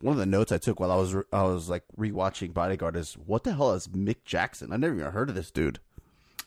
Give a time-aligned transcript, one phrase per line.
[0.00, 2.96] one of the notes I took while I was re- I was like rewatching Bodyguard
[2.96, 4.72] is what the hell is Mick Jackson?
[4.72, 5.78] I never even heard of this dude.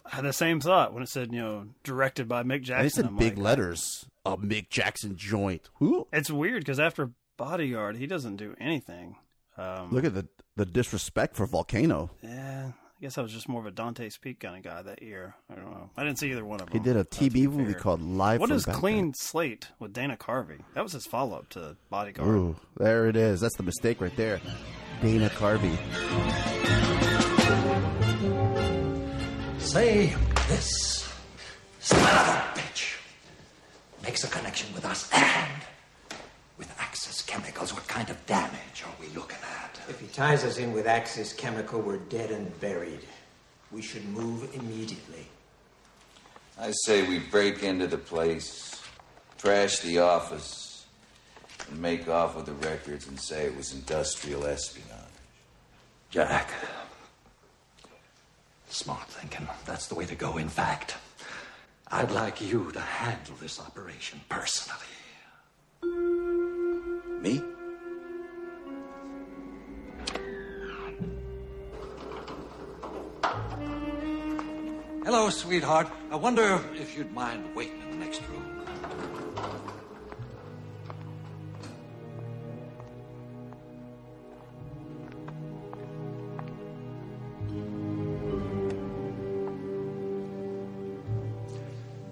[0.06, 2.76] I had the same thought when it said, you know, directed by Mick Jackson.
[2.80, 4.06] And it said I'm big like, letters.
[4.26, 5.70] A Mick Jackson joint.
[5.76, 6.08] Who?
[6.12, 9.16] It's weird because after Bodyguard, he doesn't do anything.
[9.58, 12.12] Um, Look at the the disrespect for Volcano.
[12.22, 12.72] yeah,
[13.04, 15.36] guess I was just more of a Dante's Peak kind of guy that year.
[15.52, 15.90] I don't know.
[15.98, 16.80] I didn't see either one of them.
[16.80, 17.82] He did a to be TV movie fair.
[17.82, 18.40] called Live.
[18.40, 18.80] What from is Baghdad.
[18.80, 20.62] Clean Slate with Dana Carvey?
[20.74, 22.30] That was his follow up to Bodyguard.
[22.30, 23.42] Ooh, there it is.
[23.42, 24.40] That's the mistake right there.
[25.02, 25.78] Dana Carvey.
[29.60, 30.16] Say
[30.48, 31.14] this.
[31.82, 33.00] Son of a bitch.
[34.02, 35.62] Makes a connection with us and
[36.58, 37.74] with Axis Chemicals.
[37.74, 39.53] What kind of damage are we looking at?
[39.90, 43.02] If he ties us in with Axis Chemical, we're dead and buried.
[43.72, 45.28] We should move immediately.
[46.60, 48.82] I say we break into the place,
[49.38, 50.86] trash the office,
[51.70, 54.90] and make off with the records and say it was industrial espionage.
[56.10, 56.50] Jack.
[58.70, 59.48] Smart thinking.
[59.66, 60.96] That's the way to go, in fact.
[61.92, 64.80] I'd like you to handle this operation personally.
[67.22, 67.42] Me?
[75.06, 75.90] Hello, sweetheart.
[76.12, 78.54] I wonder if you'd mind waiting in the next room.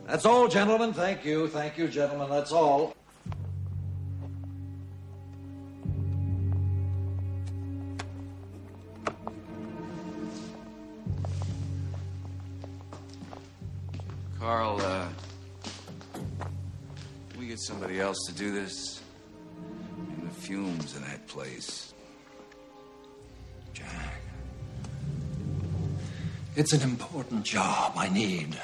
[0.05, 0.91] That's all, gentlemen.
[0.91, 1.47] Thank you.
[1.47, 2.29] Thank you, gentlemen.
[2.29, 2.93] That's all.
[18.11, 19.01] Else to do this.
[20.17, 21.93] In the fumes in that place.
[23.73, 24.19] Jack.
[26.57, 27.93] It's an important job.
[27.95, 28.59] I need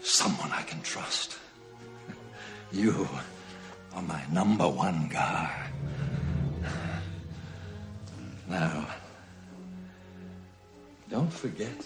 [0.00, 1.38] someone I can trust.
[2.72, 3.08] You
[3.94, 5.66] are my number one guy.
[8.48, 8.86] Now,
[11.10, 11.78] don't forget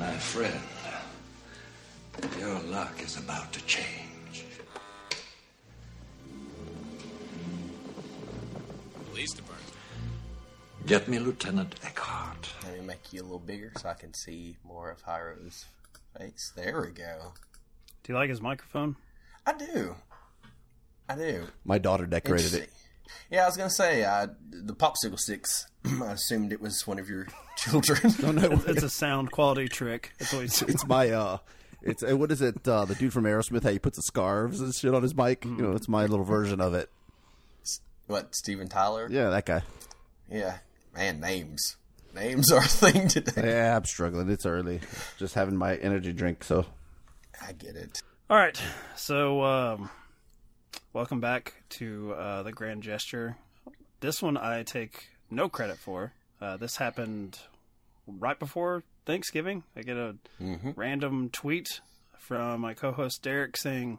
[0.00, 0.60] My friend,
[2.38, 4.46] your luck is about to change.
[9.10, 9.74] Police department.
[10.86, 12.48] Get me Lieutenant Eckhardt.
[12.64, 15.66] Let me make you a little bigger so I can see more of Jairo's
[16.18, 16.50] face.
[16.56, 17.34] There we go.
[18.02, 18.96] Do you like his microphone?
[19.46, 19.96] I do.
[21.10, 21.46] I do.
[21.66, 22.70] My daughter decorated it.
[23.10, 23.36] Interesting.
[23.36, 25.66] Yeah, I was gonna say uh, the popsicle sticks.
[26.02, 27.26] I assumed it was one of your
[27.56, 28.12] children.
[28.22, 30.12] No, no, It's a sound quality trick.
[30.18, 31.38] That's what he's it's my uh
[31.82, 34.60] it's uh, what is it uh the dude from aerosmith how he puts the scarves
[34.60, 36.90] and shit on his mic you know it's my little version of it
[38.06, 39.08] what Steven Tyler?
[39.10, 39.62] yeah that guy
[40.30, 40.58] Yeah.
[40.94, 41.76] Man, names.
[42.14, 43.42] Names are a thing today.
[43.46, 44.80] yeah i'm struggling it's early
[45.18, 46.66] just having my energy drink so
[47.42, 48.02] I get it.
[48.28, 48.60] All right.
[48.96, 49.88] So, um,
[50.92, 53.36] welcome back to uh, the Grand Gesture.
[54.00, 56.12] This one I take no credit for.
[56.40, 57.38] Uh, this happened
[58.06, 59.62] right before Thanksgiving.
[59.76, 60.16] I get a
[60.76, 61.80] random tweet
[62.18, 63.98] from my co-host Derek saying,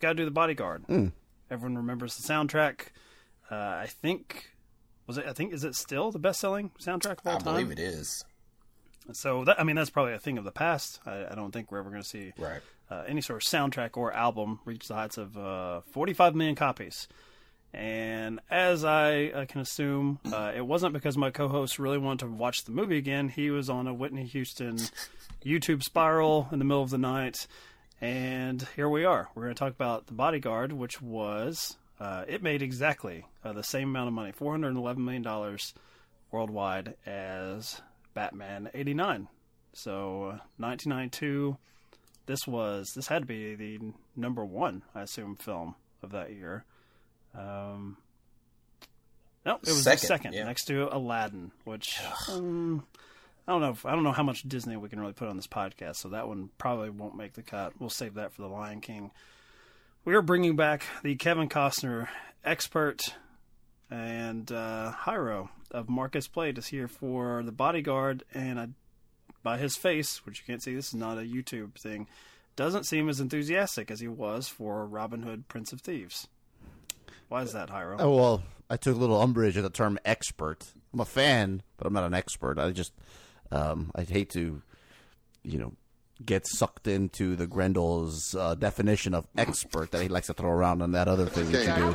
[0.00, 0.84] "Got to do the Bodyguard."
[1.50, 2.88] Everyone remembers the soundtrack.
[3.50, 4.50] Uh, I think
[5.06, 5.26] was it?
[5.26, 7.48] I think is it still the best-selling soundtrack of all I time?
[7.48, 8.24] I believe it is.
[9.12, 11.00] So that I mean that's probably a thing of the past.
[11.06, 12.60] I, I don't think we're ever going to see Right.
[12.90, 17.08] Uh, any sort of soundtrack or album reached the heights of uh, 45 million copies.
[17.72, 22.32] And as I uh, can assume, uh, it wasn't because my co-host really wanted to
[22.32, 23.28] watch the movie again.
[23.28, 24.78] He was on a Whitney Houston
[25.44, 27.46] YouTube spiral in the middle of the night,
[28.00, 29.28] and here we are.
[29.34, 33.62] We're going to talk about The Bodyguard, which was uh, it made exactly uh, the
[33.62, 35.72] same amount of money, 411 million dollars
[36.32, 37.80] worldwide as
[38.14, 39.28] Batman 89.
[39.74, 41.56] So uh, 1992
[42.30, 43.80] this was this had to be the
[44.14, 46.64] number one, I assume, film of that year.
[47.36, 47.96] Um,
[49.44, 50.44] no, it was Second, the second, yeah.
[50.44, 51.98] next to Aladdin, which
[52.28, 52.84] um,
[53.48, 53.70] I don't know.
[53.70, 56.10] If, I don't know how much Disney we can really put on this podcast, so
[56.10, 57.72] that one probably won't make the cut.
[57.80, 59.10] We'll save that for the Lion King.
[60.04, 62.08] We are bringing back the Kevin Costner
[62.44, 63.14] expert
[63.90, 68.68] and uh, Jairo of Marcus Plate is here for the Bodyguard, and I
[69.42, 72.06] by his face, which you can't see, this is not a YouTube thing,
[72.56, 76.28] doesn't seem as enthusiastic as he was for Robin Hood, Prince of Thieves.
[77.28, 77.96] Why is that, Jairo?
[78.00, 80.64] oh well I took a little umbrage at the term expert.
[80.92, 82.58] I'm a fan, but I'm not an expert.
[82.58, 82.92] I just
[83.50, 84.62] um, I'd hate to,
[85.42, 85.72] you know,
[86.24, 90.82] get sucked into the Grendel's uh, definition of expert that he likes to throw around
[90.82, 91.92] on that other thing that you do.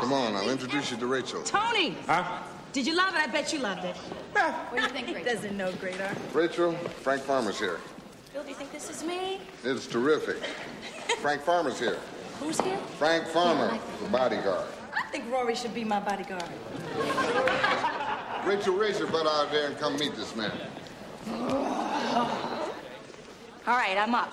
[0.00, 1.42] Come on, I'll introduce you to Rachel.
[1.44, 1.96] Tony!
[2.06, 2.42] Huh?
[2.72, 3.20] Did you love it?
[3.20, 3.96] I bet you loved it.
[4.70, 5.34] What do you think, Rachel?
[5.34, 6.10] Doesn't know greater.
[6.32, 6.72] Rachel,
[7.02, 7.78] Frank Farmer's here.
[8.32, 9.40] Bill, do you think this is me?
[9.62, 10.42] It's terrific.
[11.18, 11.98] Frank Farmer's here.
[12.40, 12.78] Who's here?
[12.98, 14.66] Frank Farmer, the bodyguard.
[14.96, 16.44] I think Rory should be my bodyguard.
[18.46, 20.50] Rachel, raise your butt out there and come meet this man.
[23.66, 24.32] All right, I'm up.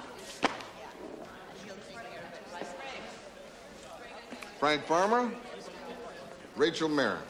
[4.60, 5.30] Frank Farmer,
[6.56, 7.22] Rachel Marron.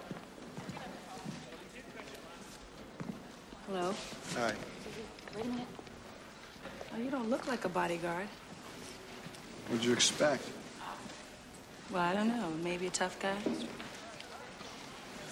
[3.71, 3.93] Hello.
[4.33, 4.53] Hi.
[5.35, 5.67] Wait a minute.
[6.91, 8.27] Oh, you don't look like a bodyguard.
[9.67, 10.43] What'd you expect?
[11.91, 12.49] Well, I don't know.
[12.63, 13.35] Maybe a tough guy.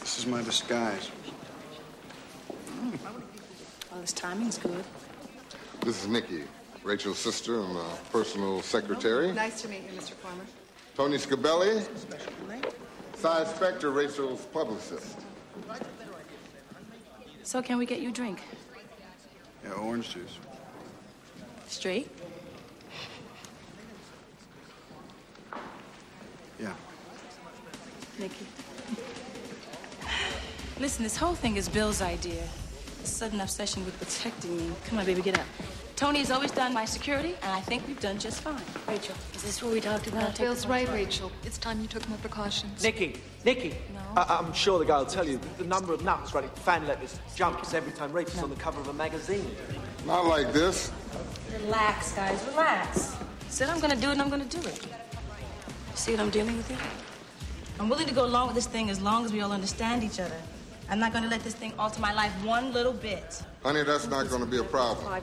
[0.02, 1.10] This is my disguise.
[3.90, 4.84] Well, this timing's good.
[5.82, 6.44] This is Nikki,
[6.84, 7.82] Rachel's sister and uh,
[8.12, 9.32] personal secretary.
[9.32, 10.12] Nice to meet you, Mr.
[10.12, 10.46] Farmer.
[10.96, 11.88] Tony Scipelli,
[13.16, 15.18] Sy Spector, Rachel's publicist.
[17.48, 18.42] So, can we get you a drink?
[19.64, 20.38] Yeah, orange juice.
[21.70, 22.12] Straight?
[26.60, 26.74] Yeah.
[28.20, 28.46] Nikki.
[30.82, 32.44] Listen, this whole thing is Bill's idea.
[33.02, 34.70] A sudden obsession with protecting me.
[34.90, 35.46] Come on, baby, get up.
[35.96, 38.62] Tony's always done my security, and I think we've done just fine.
[38.90, 40.36] Rachel, is this what we talked about?
[40.36, 40.90] Take Bill's right.
[40.90, 41.32] Rachel.
[41.46, 42.84] It's time you took more precautions.
[42.84, 43.74] Nikki, Nicky.
[44.16, 44.22] No.
[44.22, 47.20] I- I'm sure the guy will tell you the number of nuts writing fan letters
[47.36, 49.56] jumps every time Rachel's on the cover of a magazine.
[50.06, 50.92] Not like this.
[51.62, 53.16] Relax, guys, relax.
[53.50, 54.80] Said I'm gonna do it, and I'm gonna do it.
[55.96, 56.78] See what I'm dealing with here?
[57.80, 60.20] I'm willing to go along with this thing as long as we all understand each
[60.20, 60.40] other.
[60.90, 63.42] I'm not gonna let this thing alter my life one little bit.
[63.68, 65.22] Honey, that's not going to be a problem.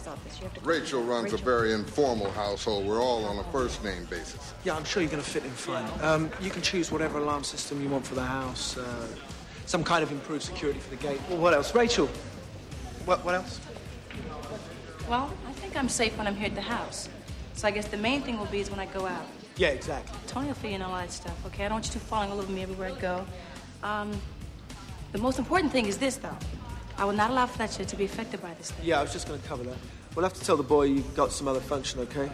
[0.64, 2.87] Rachel runs a very informal household.
[2.87, 4.52] We're all on a first name basis.
[4.64, 5.91] Yeah, I'm sure you're going to fit in fine.
[6.02, 8.76] Um, you can choose whatever alarm system you want for the house.
[8.76, 9.06] Uh,
[9.64, 11.23] some kind of improved security for the gate.
[11.31, 11.75] Well, what else?
[11.75, 12.06] Rachel,
[13.06, 13.61] what, what else?
[15.08, 17.08] Well, I think I'm safe when I'm here at the house.
[17.55, 19.25] So I guess the main thing will be is when I go out.
[19.56, 20.19] Yeah, exactly.
[20.26, 21.64] Tony will figure in all that stuff, okay?
[21.64, 23.26] I don't want you two falling all over me everywhere I go.
[23.82, 24.12] Um,
[25.12, 26.37] the most important thing is this, though.
[26.96, 28.87] I will not allow Fletcher to be affected by this thing.
[28.87, 29.76] Yeah, I was just going to cover that.
[30.14, 32.31] We'll have to tell the boy you've got some other function, okay?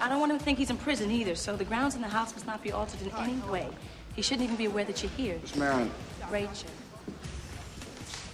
[0.00, 2.08] I don't want him to think he's in prison either, so the grounds in the
[2.08, 3.68] house must not be altered in any way.
[4.16, 5.38] He shouldn't even be aware that you're here.
[5.42, 5.90] Miss Marron,
[6.30, 6.70] Rachel.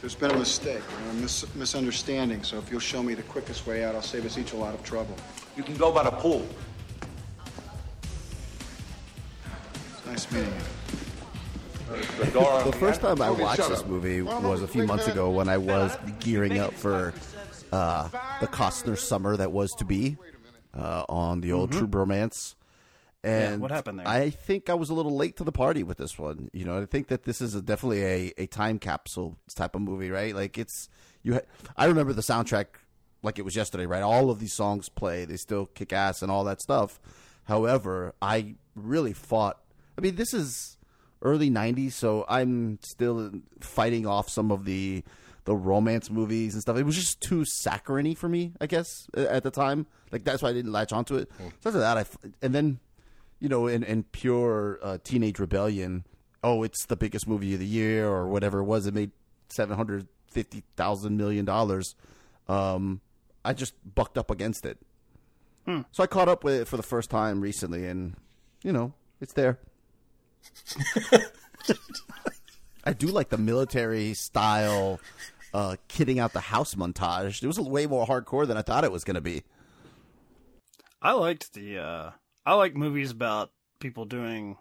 [0.00, 3.84] there's been a mistake, a mis- misunderstanding, so if you'll show me the quickest way
[3.84, 5.16] out, I'll save us each a lot of trouble.
[5.56, 6.46] You can go by the pool.
[12.18, 15.96] The first time I watched this movie was a few months ago when I was
[16.20, 17.12] gearing up for
[17.72, 18.08] uh,
[18.40, 20.16] the Costner summer that was to be
[20.74, 22.56] uh, on the old True Romance.
[23.24, 24.06] And what happened there?
[24.06, 26.50] I think I was a little late to the party with this one.
[26.52, 29.80] You know, I think that this is a, definitely a, a time capsule type of
[29.80, 30.34] movie, right?
[30.34, 30.90] Like it's
[31.22, 31.34] you.
[31.34, 31.40] Ha-
[31.74, 32.66] I remember the soundtrack
[33.22, 34.02] like it was yesterday, right?
[34.02, 37.00] All of these songs play, they still kick ass and all that stuff.
[37.44, 39.58] However, I really fought.
[39.96, 40.76] I mean, this is
[41.24, 45.02] early '90s, so I'm still fighting off some of the
[45.44, 46.76] the romance movies and stuff.
[46.78, 49.86] It was just too saccharine for me, I guess, at the time.
[50.10, 51.30] Like that's why I didn't latch onto it.
[51.60, 52.04] So after that, I
[52.40, 52.78] and then
[53.40, 56.04] you know, in, in pure uh, teenage rebellion,
[56.42, 58.86] oh, it's the biggest movie of the year or whatever it was.
[58.86, 59.10] It made
[59.50, 61.94] seven hundred fifty thousand million dollars.
[62.48, 63.00] Um,
[63.44, 64.78] I just bucked up against it.
[65.92, 68.14] So I caught up with it for the first time recently, and
[68.62, 69.58] you know, it's there.
[72.84, 75.00] I do like the military style
[75.54, 77.42] uh, kitting out the house montage.
[77.42, 79.42] It was way more hardcore than I thought it was going to be.
[81.00, 82.10] I liked the uh
[82.46, 84.56] I like movies about people doing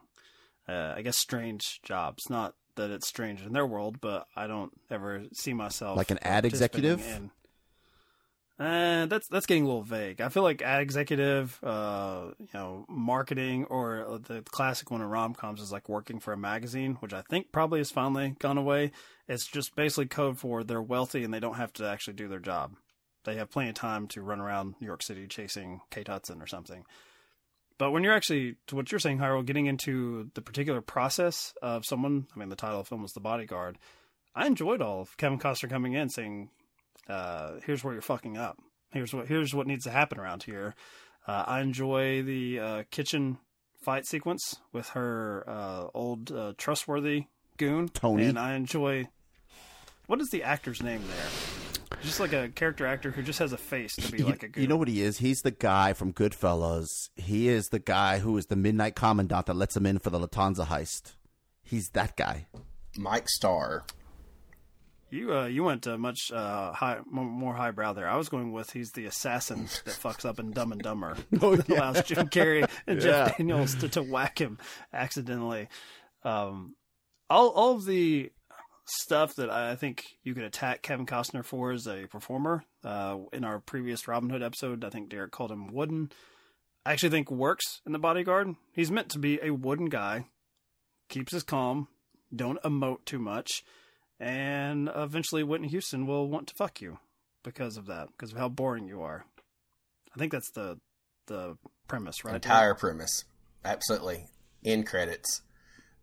[0.68, 2.30] uh I guess strange jobs.
[2.30, 6.20] Not that it's strange in their world, but I don't ever see myself Like an
[6.22, 7.00] ad executive?
[7.06, 7.32] in-
[8.60, 10.22] Uh, that's that's getting a little vague.
[10.22, 15.33] I feel like ad executive, uh, you know, marketing, or the classic one of rom
[15.33, 18.91] coms is like working for a magazine, which I think probably has finally gone away.
[19.27, 22.39] It's just basically code for they're wealthy and they don't have to actually do their
[22.39, 22.75] job.
[23.25, 26.48] They have plenty of time to run around New York City chasing Kate Hudson or
[26.48, 26.86] something.
[27.77, 31.86] But when you're actually, to what you're saying, Hyrule, getting into the particular process of
[31.86, 33.79] someone, I mean, the title of the film was The Bodyguard.
[34.36, 36.50] I enjoyed all of Kevin Costner coming in saying,
[37.10, 38.57] uh, here's where you're fucking up.
[38.91, 40.75] Here's what, here's what needs to happen around here.
[41.27, 43.38] Uh, I enjoy the uh, kitchen
[43.81, 47.25] fight sequence with her uh, old uh, trustworthy
[47.57, 47.89] goon.
[47.89, 48.25] Tony.
[48.25, 49.07] and I enjoy.
[50.07, 52.00] What is the actor's name there?
[52.01, 54.48] Just like a character actor who just has a face to be You, like a
[54.50, 54.62] goon.
[54.63, 55.19] you know what he is?
[55.19, 56.88] He's the guy from Goodfellas.
[57.15, 60.19] He is the guy who is the midnight commandant that lets him in for the
[60.19, 61.13] Lufthansa heist.
[61.63, 62.48] He's that guy.
[62.98, 63.86] Mike Starr.
[65.13, 68.10] You uh, you went uh, much uh, high, more, highbrow there.
[68.10, 71.15] I was going with he's the assassin that fucks up in Dumb and Dumber.
[71.41, 71.75] Oh, yeah.
[71.77, 74.58] allows Jim Carrey and Jeff Daniels to, to whack him
[74.91, 75.67] accidentally.
[76.24, 76.75] Um,
[77.29, 78.32] all all of the
[78.86, 82.65] stuff that I think you could attack Kevin Costner for as a performer.
[82.84, 86.12] Uh, in our previous Robin Hood episode, I think Derek called him wooden.
[86.88, 88.55] I actually think works in The Bodyguard.
[88.74, 90.25] He's meant to be a wooden guy,
[91.08, 91.88] keeps his calm,
[92.36, 93.63] don't emote too much,
[94.24, 97.00] and eventually Whitney Houston will want to fuck you
[97.44, 99.25] because of that, because of how boring you are.
[100.15, 100.80] I think that's the
[101.27, 102.36] the premise, right?
[102.36, 103.25] Entire premise.
[103.65, 104.25] Absolutely.
[104.63, 105.42] In credits.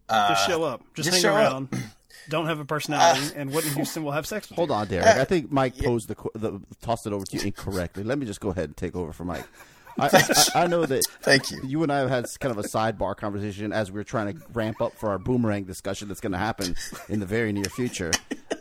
[0.09, 0.83] Uh, Just show up.
[0.95, 1.73] Just, hang show around.
[1.73, 1.81] Up.
[2.29, 5.07] Don't have a personality, and Whitney Houston will have sex with Hold on, Derek.
[5.07, 8.03] I think Mike posed the, qu- the tossed it over to you incorrectly.
[8.03, 9.47] Let me just go ahead and take over for Mike.
[10.00, 10.09] I,
[10.54, 11.02] I, I know that.
[11.23, 11.61] Thank you.
[11.64, 14.45] You and I have had kind of a sidebar conversation as we are trying to
[14.52, 16.75] ramp up for our boomerang discussion that's going to happen
[17.09, 18.11] in the very near future.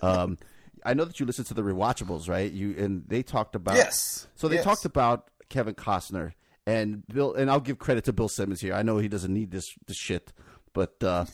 [0.01, 0.37] Um,
[0.85, 2.51] I know that you listened to the rewatchables, right?
[2.51, 4.27] You and they talked about Yes.
[4.35, 4.63] So they Yes.
[4.63, 6.33] talked about Kevin Costner
[6.65, 8.73] and Bill, and I'll give credit to Bill Simmons here.
[8.73, 10.31] I know he doesn't need this this shit,
[10.73, 11.25] but uh,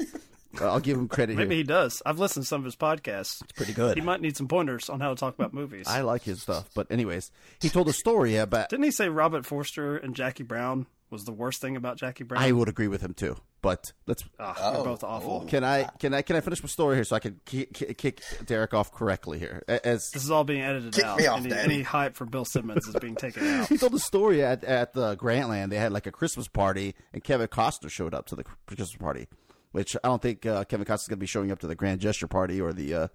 [0.62, 1.58] I'll give him credit Maybe here.
[1.58, 2.02] he does.
[2.06, 3.42] I've listened to some of his podcasts.
[3.44, 3.98] It's pretty good.
[3.98, 5.88] He might need some pointers on how to talk about movies.
[5.88, 7.32] I like his stuff, but anyways,
[7.62, 8.70] he told a story about.
[8.70, 12.42] Didn't he say Robert Forster and Jackie Brown was the worst thing about Jackie Brown?
[12.44, 14.24] I would agree with him too, but let's.
[14.40, 15.46] Ah, They're both awful.
[15.48, 17.94] Can I can I can I finish my story here so I can ki- ki-
[17.94, 19.64] kick Derek off correctly here?
[19.68, 21.20] As This is all being edited Kick out.
[21.20, 21.74] me off, any, Daddy.
[21.76, 23.68] any hype for Bill Simmons is being taken out.
[23.70, 25.70] he told a story at at the Grantland.
[25.70, 29.28] They had like a Christmas party, and Kevin Costner showed up to the Christmas party,
[29.76, 32.00] which I don't think uh, Kevin Costner's going to be showing up to the Grand
[32.00, 33.08] Gesture party or the uh,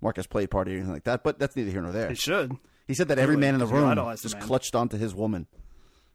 [0.00, 1.22] Marcus Play party or anything like that.
[1.22, 2.08] But that's neither here nor there.
[2.08, 2.56] He should.
[2.88, 5.46] He said that every man in the room just clutched onto his woman.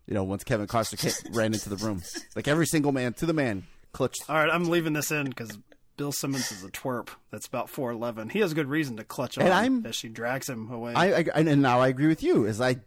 [0.08, 2.01] You know, once Kevin Costner came, ran into the room,
[2.36, 4.24] like every single man to the man clutched.
[4.27, 5.60] All right, I'm leaving this in because
[5.98, 8.31] Bill Simmons is a twerp that's about 4'11.
[8.31, 10.96] He has good reason to clutch on I'm- as she drags him away.
[10.96, 12.46] I, I and now I agree with you.
[12.46, 12.77] Is I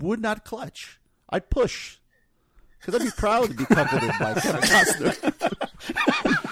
[0.00, 0.98] would not clutch.
[1.28, 1.98] I'd push
[2.80, 6.48] because I'd be proud to be comforted by Kevin Costner.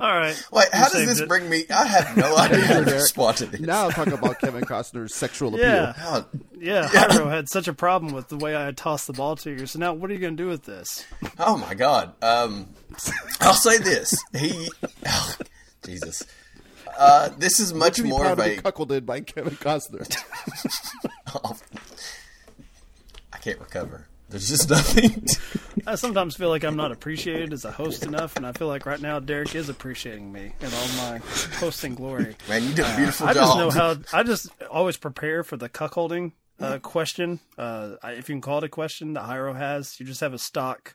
[0.00, 0.42] All right.
[0.50, 1.28] Wait, how does this it.
[1.28, 1.64] bring me?
[1.68, 3.60] I have no idea how to respond to this.
[3.60, 5.66] Now talk about Kevin Costner's sexual appeal.
[5.66, 6.22] Yeah.
[6.58, 9.66] Yeah, Jairo had such a problem with the way I tossed the ball to you.
[9.66, 11.06] So now, what are you going to do with this?
[11.38, 12.12] Oh my god.
[12.22, 12.68] Um,
[13.40, 14.14] I'll say this.
[14.36, 14.70] He,
[15.06, 15.34] oh,
[15.84, 16.24] Jesus.
[16.98, 18.56] Uh, this is much you more proud of a.
[18.56, 20.06] be cuckolded by Kevin Costner.
[23.32, 24.06] I can't recover.
[24.30, 25.26] There's just nothing.
[25.86, 28.86] I sometimes feel like I'm not appreciated as a host enough, and I feel like
[28.86, 31.18] right now Derek is appreciating me in all my
[31.58, 32.36] hosting glory.
[32.48, 33.96] Man, you did a beautiful I just know how.
[34.12, 37.40] I just always prepare for the cuckolding uh, question.
[37.58, 40.38] Uh, if you can call it a question that Jairo has, you just have a
[40.38, 40.94] stock,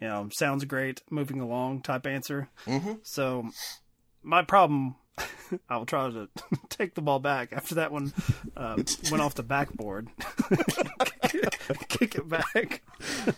[0.00, 2.48] you know, sounds great, moving along type answer.
[2.66, 3.00] Mhm.
[3.02, 3.50] So
[4.22, 4.96] my problem.
[5.68, 6.28] I will try to
[6.70, 8.12] take the ball back after that one
[8.56, 10.08] uh, went off the backboard.
[11.88, 12.82] Kick it back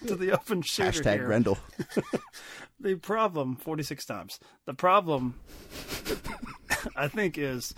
[0.07, 1.03] to the open shooter.
[1.03, 1.26] Hashtag here.
[1.26, 1.59] Grendel.
[2.81, 4.38] the problem 46 times.
[4.67, 5.35] The problem
[6.97, 7.75] I think is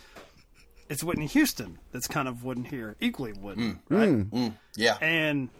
[0.88, 4.08] it's Whitney Houston that's kind of wooden here, equally wooden, right?
[4.08, 4.96] Mm, yeah.
[5.00, 5.50] And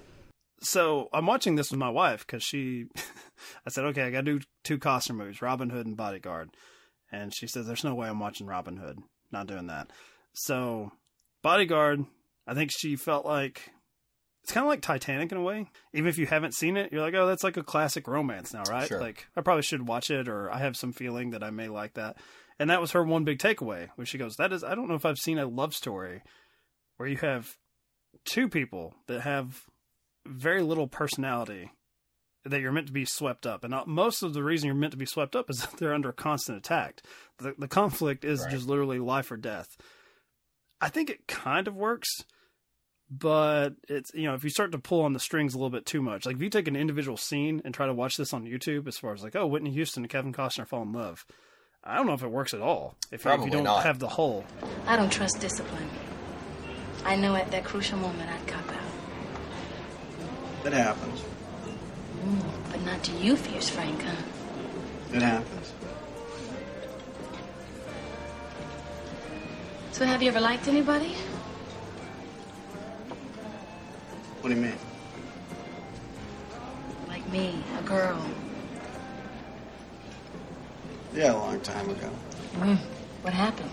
[0.60, 2.86] so I'm watching this with my wife because she,
[3.66, 6.50] I said, okay, I got to do two Costner movies, Robin Hood and Bodyguard.
[7.10, 8.98] And she says, there's no way I'm watching Robin Hood.
[9.30, 9.90] Not doing that.
[10.32, 10.92] So
[11.42, 12.04] Bodyguard,
[12.46, 13.70] I think she felt like
[14.48, 15.66] it's kind of like Titanic in a way.
[15.92, 18.62] Even if you haven't seen it, you're like, oh, that's like a classic romance now,
[18.70, 18.88] right?
[18.88, 18.98] Sure.
[18.98, 21.92] Like, I probably should watch it, or I have some feeling that I may like
[21.94, 22.16] that.
[22.58, 24.94] And that was her one big takeaway, where she goes, that is, I don't know
[24.94, 26.22] if I've seen a love story
[26.96, 27.56] where you have
[28.24, 29.66] two people that have
[30.26, 31.70] very little personality
[32.46, 33.64] that you're meant to be swept up.
[33.64, 35.92] And uh, most of the reason you're meant to be swept up is that they're
[35.92, 37.02] under constant attack.
[37.36, 38.50] The, the conflict is Right.
[38.52, 39.76] just literally life or death.
[40.80, 42.08] I think it kind of works,
[43.10, 45.86] but it's, you know, if you start to pull on the strings a little bit
[45.86, 48.44] too much, like if you take an individual scene and try to watch this on
[48.44, 51.24] YouTube, as far as like, oh, Whitney Houston and Kevin Costner fall in love,
[51.82, 52.96] I don't know if it works at all.
[53.06, 53.84] If, you- if Probably you don't not.
[53.84, 54.44] have the whole.
[54.86, 55.88] I don't trust discipline.
[57.04, 60.66] I know at that crucial moment I'd cop out.
[60.66, 61.20] It happens.
[62.24, 64.16] Mm, but not to you, Fierce Frank, huh?
[65.14, 65.72] It happens.
[69.92, 71.16] So have you ever liked anybody?
[74.40, 74.74] What do you mean?
[77.08, 78.24] Like me, a girl.
[81.12, 82.08] Yeah, a long time ago.
[82.54, 82.78] Mm,
[83.22, 83.70] what happened?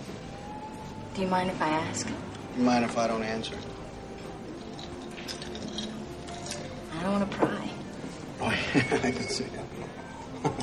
[1.14, 2.08] Do you mind if I ask?
[2.58, 3.56] You mind if I don't answer?
[6.98, 7.70] I don't want to pry.
[8.42, 8.46] Oh,
[8.76, 9.66] yeah, I can see that.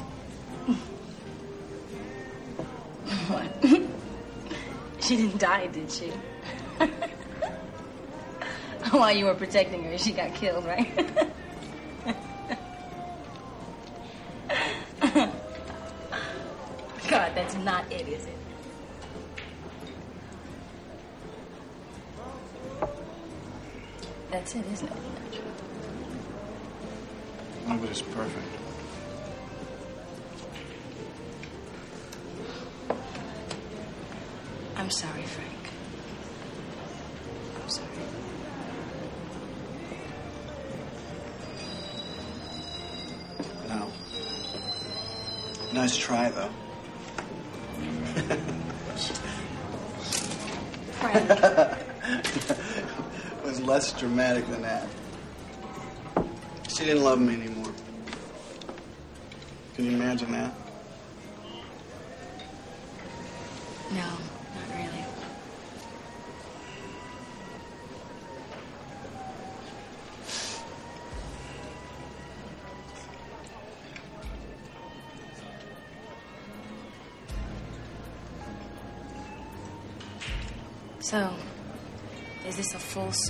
[3.29, 3.47] What?
[5.01, 6.13] she didn't die, did she?
[8.99, 10.87] While you were protecting her, she got killed, right?
[17.09, 18.37] God, that's not it, is it?
[24.31, 25.41] That's it, isn't it?
[27.67, 28.47] Nobody's perfect.
[34.77, 35.71] I'm sorry, Frank.
[37.63, 37.89] I'm sorry.
[45.83, 46.49] Nice try, though.
[53.35, 54.87] It was less dramatic than that.
[56.69, 57.73] She didn't love me anymore.
[59.75, 60.55] Can you imagine that?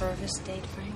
[0.02, 0.94] Service date, Frank?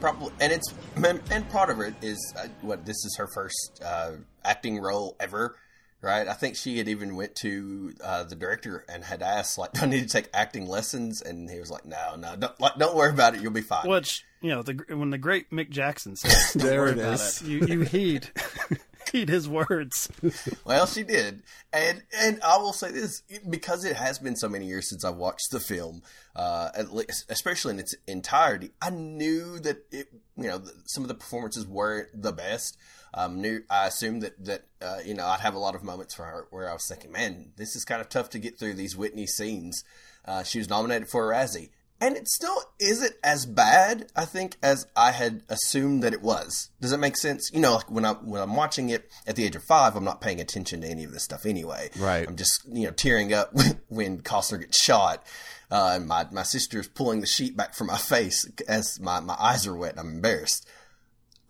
[0.00, 4.12] Probably, and it's and part of it is uh, what this is her first uh,
[4.44, 5.56] acting role ever,
[6.00, 6.28] right?
[6.28, 9.82] I think she had even went to uh, the director and had asked like, "Do
[9.82, 12.94] I need to take acting lessons?" And he was like, "No, no, don't, like, don't
[12.94, 13.40] worry about it.
[13.42, 16.80] You'll be fine." Which you know, the, when the great Mick Jackson says, "Don't There
[16.82, 17.42] worry it about is.
[17.42, 18.28] it," you you heed
[19.12, 20.08] his words.
[20.64, 24.66] well, she did, and and I will say this because it has been so many
[24.66, 26.02] years since I watched the film,
[26.36, 28.70] uh, at least, especially in its entirety.
[28.80, 32.76] I knew that it, you know, some of the performances weren't the best.
[33.14, 36.18] Um, knew I assumed that that uh, you know I'd have a lot of moments
[36.18, 38.96] where where I was thinking, man, this is kind of tough to get through these
[38.96, 39.84] Whitney scenes.
[40.24, 41.70] Uh, she was nominated for a Razzie.
[42.00, 46.70] And it still isn't as bad, I think, as I had assumed that it was.
[46.80, 47.50] Does that make sense?
[47.52, 50.04] You know, like when I when I'm watching it at the age of five, I'm
[50.04, 51.90] not paying attention to any of this stuff anyway.
[51.98, 52.26] Right.
[52.28, 53.52] I'm just you know tearing up
[53.88, 55.26] when Costner gets shot,
[55.72, 59.36] uh, and my my sister's pulling the sheet back from my face as my my
[59.38, 59.92] eyes are wet.
[59.92, 60.68] and I'm embarrassed.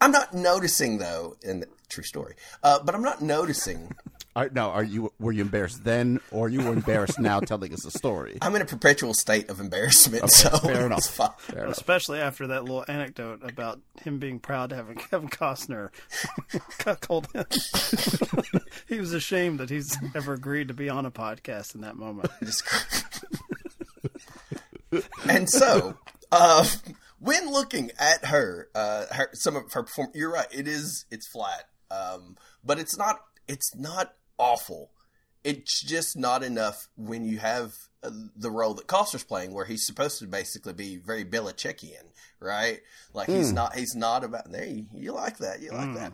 [0.01, 2.37] I'm not noticing though, and true story.
[2.63, 3.93] Uh, but I'm not noticing.
[4.37, 7.83] Are, now, are you were you embarrassed then, or are you embarrassed now telling us
[7.83, 8.39] the story?
[8.41, 10.25] I'm in a perpetual state of embarrassment.
[10.25, 10.99] Okay, so fair enough.
[10.99, 11.31] it's fine.
[11.39, 11.77] Fair enough.
[11.77, 15.91] Especially after that little anecdote about him being proud to have Kevin Costner
[16.79, 17.47] cuckold him.
[18.89, 22.31] he was ashamed that he's ever agreed to be on a podcast in that moment.
[25.29, 25.97] and so,
[26.31, 26.65] uh,
[27.19, 30.47] when looking at her, uh, her some of her perform, you're right.
[30.53, 34.91] It is it's flat, um, but it's not it's not awful.
[35.45, 39.87] It's just not enough when you have uh, the role that Costner's playing, where he's
[39.87, 42.05] supposed to basically be very Belichickian,
[42.41, 42.81] right?
[43.15, 43.55] Like he's Mm.
[43.55, 44.67] not he's not about there.
[44.67, 45.61] You, you like that?
[45.61, 46.13] You like that?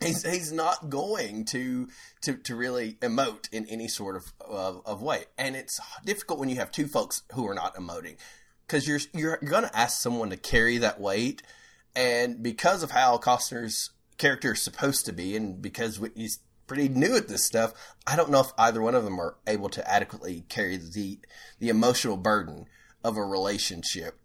[0.00, 1.88] He's he's not going to
[2.22, 6.48] to to really emote in any sort of of, of way, and it's difficult when
[6.48, 8.16] you have two folks who are not emoting
[8.66, 11.42] because you're you're you're going to ask someone to carry that weight,
[11.94, 17.16] and because of how Costner's character is supposed to be, and because he's pretty new
[17.16, 17.72] at this stuff,
[18.06, 21.18] I don't know if either one of them are able to adequately carry the
[21.58, 22.66] the emotional burden
[23.02, 24.18] of a relationship,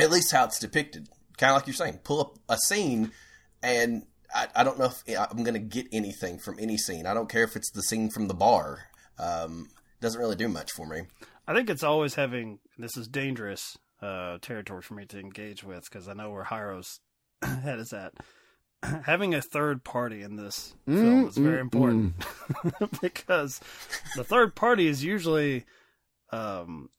[0.00, 1.08] at least how it's depicted.
[1.36, 3.12] Kind of like you're saying, pull up a scene
[3.62, 7.06] and I, I don't know if I'm going to get anything from any scene.
[7.06, 8.84] I don't care if it's the scene from the bar.
[9.18, 9.68] Um,
[10.00, 11.02] doesn't really do much for me.
[11.46, 15.84] I think it's always having this is dangerous uh, territory for me to engage with
[15.84, 17.00] because I know where Jairo's
[17.42, 18.12] head is at.
[19.04, 22.14] having a third party in this Mm, film is very mm, important
[23.00, 23.60] because
[24.16, 25.64] the third party is usually
[26.30, 26.90] um,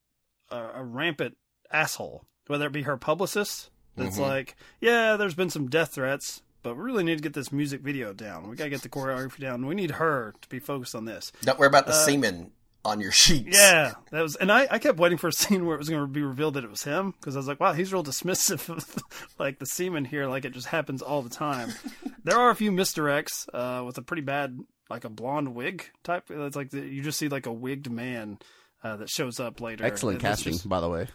[0.50, 1.38] a, a rampant
[1.72, 3.70] asshole, whether it be her publicist.
[3.96, 4.22] That's Mhm.
[4.22, 7.82] like, yeah, there's been some death threats, but we really need to get this music
[7.82, 8.48] video down.
[8.50, 9.66] We got to get the choreography down.
[9.66, 11.32] We need her to be focused on this.
[11.44, 12.52] Don't worry about the Uh, semen
[12.86, 13.58] on your sheets.
[13.58, 16.02] Yeah, that was, and I, I kept waiting for a scene where it was going
[16.02, 18.70] to be revealed that it was him because I was like, wow, he's real dismissive
[18.70, 18.96] of
[19.40, 21.74] like the semen here, like it just happens all the time.
[22.24, 24.58] there are a few misdirects uh, with a pretty bad,
[24.90, 26.26] like a blonde wig type.
[26.30, 28.40] It's like the, you just see like a wigged man
[28.84, 29.84] uh, that shows up later.
[29.86, 31.08] Excellent casting, just- by the way.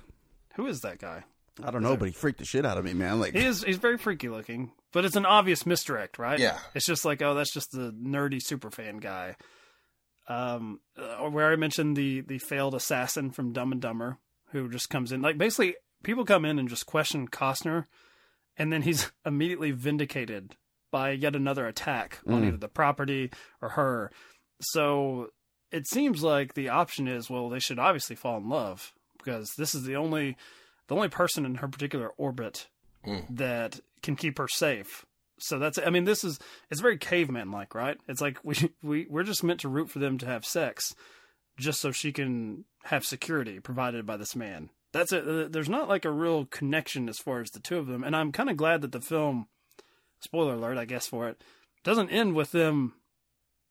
[0.56, 1.24] who is that guy?
[1.62, 3.20] I don't know, but he freaked the shit out of me, man.
[3.20, 6.38] Like He is he's very freaky looking, but it's an obvious misdirect, right?
[6.38, 6.58] Yeah.
[6.74, 9.36] It's just like, oh, that's just the nerdy super fan guy.
[10.28, 14.18] Um, uh, where I mentioned the the failed assassin from Dumb and Dumber
[14.52, 15.20] who just comes in.
[15.22, 17.86] Like basically, people come in and just question Costner,
[18.56, 20.56] and then he's immediately vindicated
[20.90, 22.48] by yet another attack on Mm.
[22.48, 23.30] either the property
[23.60, 24.10] or her.
[24.60, 25.28] So
[25.70, 29.74] it seems like the option is well, they should obviously fall in love because this
[29.74, 30.36] is the only
[30.88, 32.68] the only person in her particular orbit
[33.30, 35.04] that can keep her safe.
[35.42, 36.38] So that's I mean this is
[36.70, 37.98] it's very caveman like, right?
[38.08, 40.94] It's like we we we're just meant to root for them to have sex
[41.58, 44.70] just so she can have security provided by this man.
[44.92, 45.52] That's it.
[45.52, 48.30] There's not like a real connection as far as the two of them, and I'm
[48.30, 49.48] kind of glad that the film,
[50.20, 51.42] spoiler alert, I guess for it,
[51.82, 52.94] doesn't end with them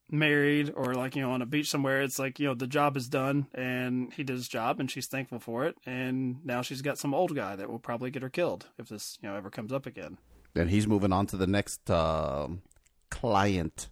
[0.10, 2.02] married or like you know on a beach somewhere.
[2.02, 5.08] It's like you know the job is done and he did his job and she's
[5.08, 8.30] thankful for it, and now she's got some old guy that will probably get her
[8.30, 10.18] killed if this you know ever comes up again.
[10.56, 12.62] And he's moving on to the next um,
[13.10, 13.88] client.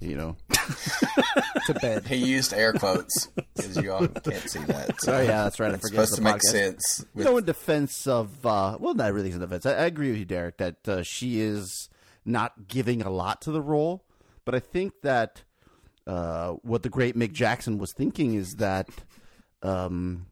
[0.00, 0.36] You know,
[1.66, 2.06] to bed.
[2.06, 4.94] He used air quotes because you all can't see that.
[5.08, 5.72] Oh yeah, that's right.
[5.72, 6.50] I It's forget supposed the to make podcast.
[6.52, 7.04] sense.
[7.16, 9.66] You know, in defense of uh, well, not really in defense.
[9.66, 11.88] I, I agree with you, Derek, that uh, she is
[12.24, 14.04] not giving a lot to the role,
[14.44, 15.42] but I think that
[16.06, 18.88] uh, what the great Mick Jackson was thinking is that
[19.64, 20.26] um,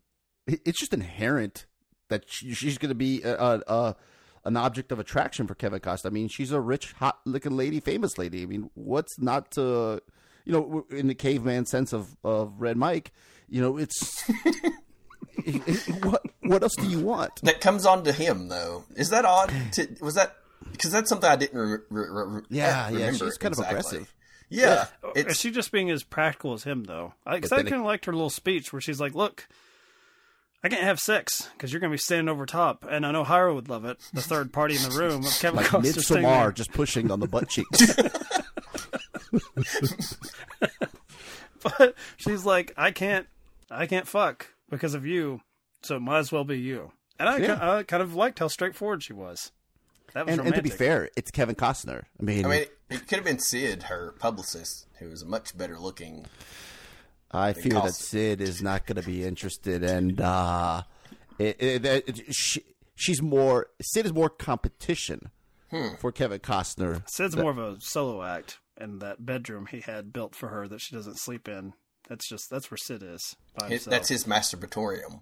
[0.47, 1.67] it's just inherent
[2.09, 3.97] that she, she's going to be a, a, a
[4.47, 6.07] an object of attraction for Kevin Costner.
[6.07, 8.43] I mean, she's a rich, hot looking lady, famous lady.
[8.43, 10.01] I mean, what's not to
[10.47, 13.13] you know, in the caveman sense of, of Red Mike,
[13.49, 14.25] you know, it's
[16.03, 17.43] what what else do you want?
[17.43, 18.85] That comes on to him though.
[18.95, 19.53] Is that odd?
[19.73, 20.37] To, was that
[20.73, 24.13] because that's something I didn't re- re- re- Yeah, yeah, remember she's kind of aggressive.
[24.49, 27.15] Yeah, Is she just being as practical as him though?
[27.29, 29.49] Because But I kind of liked her little speech where she's like, "Look,
[30.67, 33.23] I can't have sex because you're going to be standing over top, and I know
[33.23, 33.99] Jairo would love it.
[34.13, 36.29] The third party in the room, of Kevin Like Costner standing.
[36.29, 37.95] Midsommar, just pushing on the butt cheeks.
[41.63, 43.29] but she's like, I can't,
[43.71, 45.41] I can't fuck because of you,
[45.83, 46.91] so it might as well be you.
[47.21, 47.55] And I, Yeah.
[47.55, 49.53] ki- I kind of liked how straightforward she was.
[50.15, 52.07] That was and, and to be fair, it's Kevin Costner.
[52.21, 55.27] I mean, I mean, it, it could have been Sid, her publicist, who was a
[55.27, 56.27] much better looking.
[57.31, 60.83] I They fear that Sid is not going to be interested, and uh,
[61.39, 62.63] it, it, it, she,
[62.95, 65.31] she's more Sid is more competition
[65.71, 65.97] Hmm.
[65.99, 67.03] for Kevin Costner.
[67.11, 70.69] Sid's That- more of a solo act in that bedroom he had built for her
[70.69, 71.73] that she doesn't sleep in.
[72.09, 73.35] That's just that's where Sid is.
[73.59, 75.21] By His, that's his masturbatorium.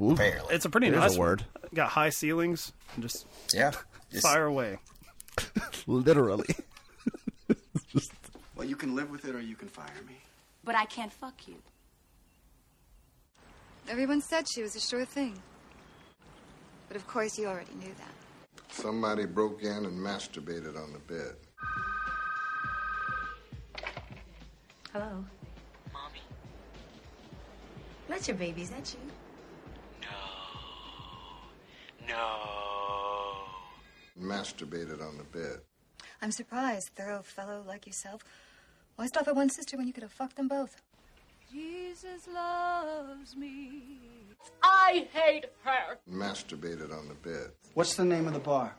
[0.00, 0.10] Ooh.
[0.12, 1.40] Apparently, It's a pretty There's nice a word.
[1.60, 1.70] one.
[1.74, 3.72] Got high ceilings and just yeah.
[4.10, 4.76] Just- fire away.
[5.86, 6.54] Literally.
[8.54, 10.14] Well, you can live with it or you can fire me.
[10.64, 11.56] But I can't fuck you.
[13.88, 15.40] Everyone said she was a sure thing.
[16.88, 18.62] But of course, you already knew that.
[18.70, 21.36] Somebody broke in and masturbated on the bed.
[24.92, 25.24] Hello.
[25.92, 26.20] Mommy.
[28.08, 29.00] That's your baby, is that you?
[30.02, 30.08] No.
[32.08, 32.36] No.
[34.20, 35.60] Masturbated on the bed.
[36.20, 38.22] I'm surprised, thorough fellow like yourself.
[38.96, 40.76] Why stop at one sister when you could have fucked them both?
[41.50, 43.98] Jesus loves me.
[44.62, 45.98] I hate her.
[46.10, 47.50] Masturbated on the bed.
[47.74, 48.74] What's the name of the bar?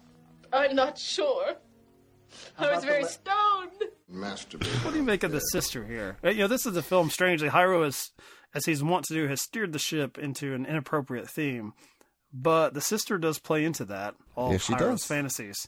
[0.52, 1.56] I'm not sure.
[2.56, 3.84] How I was very le- stoned.
[4.12, 4.84] Masturbated.
[4.86, 6.18] What do you make of the sister here?
[6.24, 7.10] Uh, You know, this is a film.
[7.10, 8.12] Strangely, Jairo is,
[8.56, 11.74] as he's wont to do, has steered the ship into an inappropriate theme,
[12.32, 14.16] but the sister does play into that.
[14.36, 15.06] All Yes, she Jairo's does.
[15.06, 15.68] fantasies,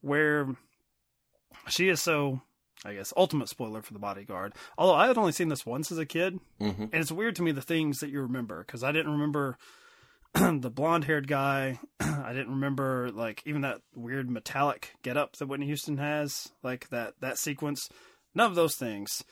[0.00, 0.54] where
[1.68, 2.40] she is so.
[2.84, 4.52] I guess ultimate spoiler for the bodyguard.
[4.76, 6.78] Although I had only seen this once as a kid, Mhm.
[6.80, 9.56] and it's weird to me the things that you remember because I didn't remember
[10.34, 11.78] the blonde haired guy.
[12.00, 17.14] I didn't remember like even that weird metallic getup that Whitney Houston has, like that
[17.20, 17.88] that sequence.
[18.34, 19.24] None of those things.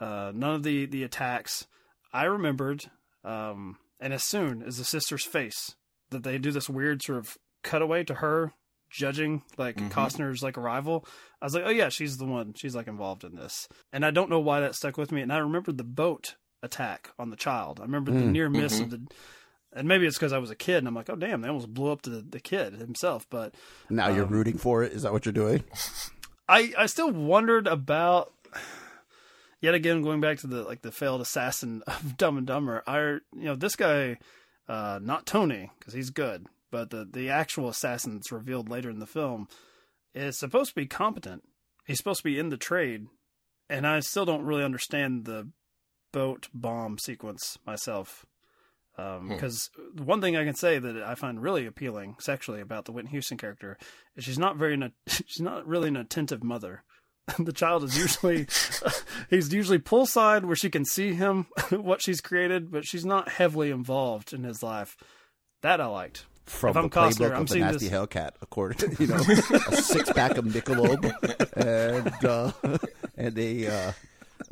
[0.00, 1.66] Uh, none of the the attacks.
[2.12, 2.86] I remembered,
[3.24, 5.76] um, and as soon as the sister's face,
[6.10, 8.52] that they do this weird sort of cutaway to her
[8.90, 9.90] judging like Mhm.
[9.90, 11.06] Costner's like arrival.
[11.42, 12.54] I was like, oh yeah, she's the one.
[12.54, 15.20] She's like involved in this, and I don't know why that stuck with me.
[15.22, 17.78] And I remember the boat attack on the child.
[17.80, 18.30] I remember the Mm.
[18.32, 18.82] near miss Mhm.
[18.84, 19.06] of the.
[19.74, 21.72] And maybe it's because I was a kid, and I'm like, oh damn, they almost
[21.74, 23.26] blew up the, the kid himself.
[23.30, 23.54] But
[23.90, 24.92] Now you're Um, rooting for it.
[24.92, 25.62] Is that what you're doing?
[26.48, 28.32] I I still wondered about
[29.60, 32.82] yet again going back to the like the failed assassin of Dumb and Dumber.
[32.86, 34.18] I you know this guy,
[34.68, 38.98] uh, not Tony because he's good, but the the actual assassin that's revealed later in
[38.98, 39.48] the film
[40.14, 41.42] is supposed to be competent.
[41.86, 43.06] He's supposed to be in the trade,
[43.68, 45.50] and I still don't really understand the
[46.12, 48.26] boat bomb sequence myself.
[48.96, 49.28] Hmm.
[49.28, 52.92] Because the one thing I can say that I find really appealing sexually about the
[52.92, 53.78] Whitney Houston character
[54.16, 54.76] is she's not very,
[55.06, 56.82] she's not really an attentive mother.
[57.38, 58.46] the child is usually
[59.30, 63.70] he's usually poolside where she can see him what she's created, but she's not heavily
[63.70, 64.96] involved in his life.
[65.62, 66.26] That I liked.
[66.48, 67.98] From if I'm the Costner, playbook I'm of the nasty this.
[67.98, 71.04] Hellcat, according to you know a six pack of Michelob
[71.56, 72.52] and uh,
[73.16, 73.92] and a, uh,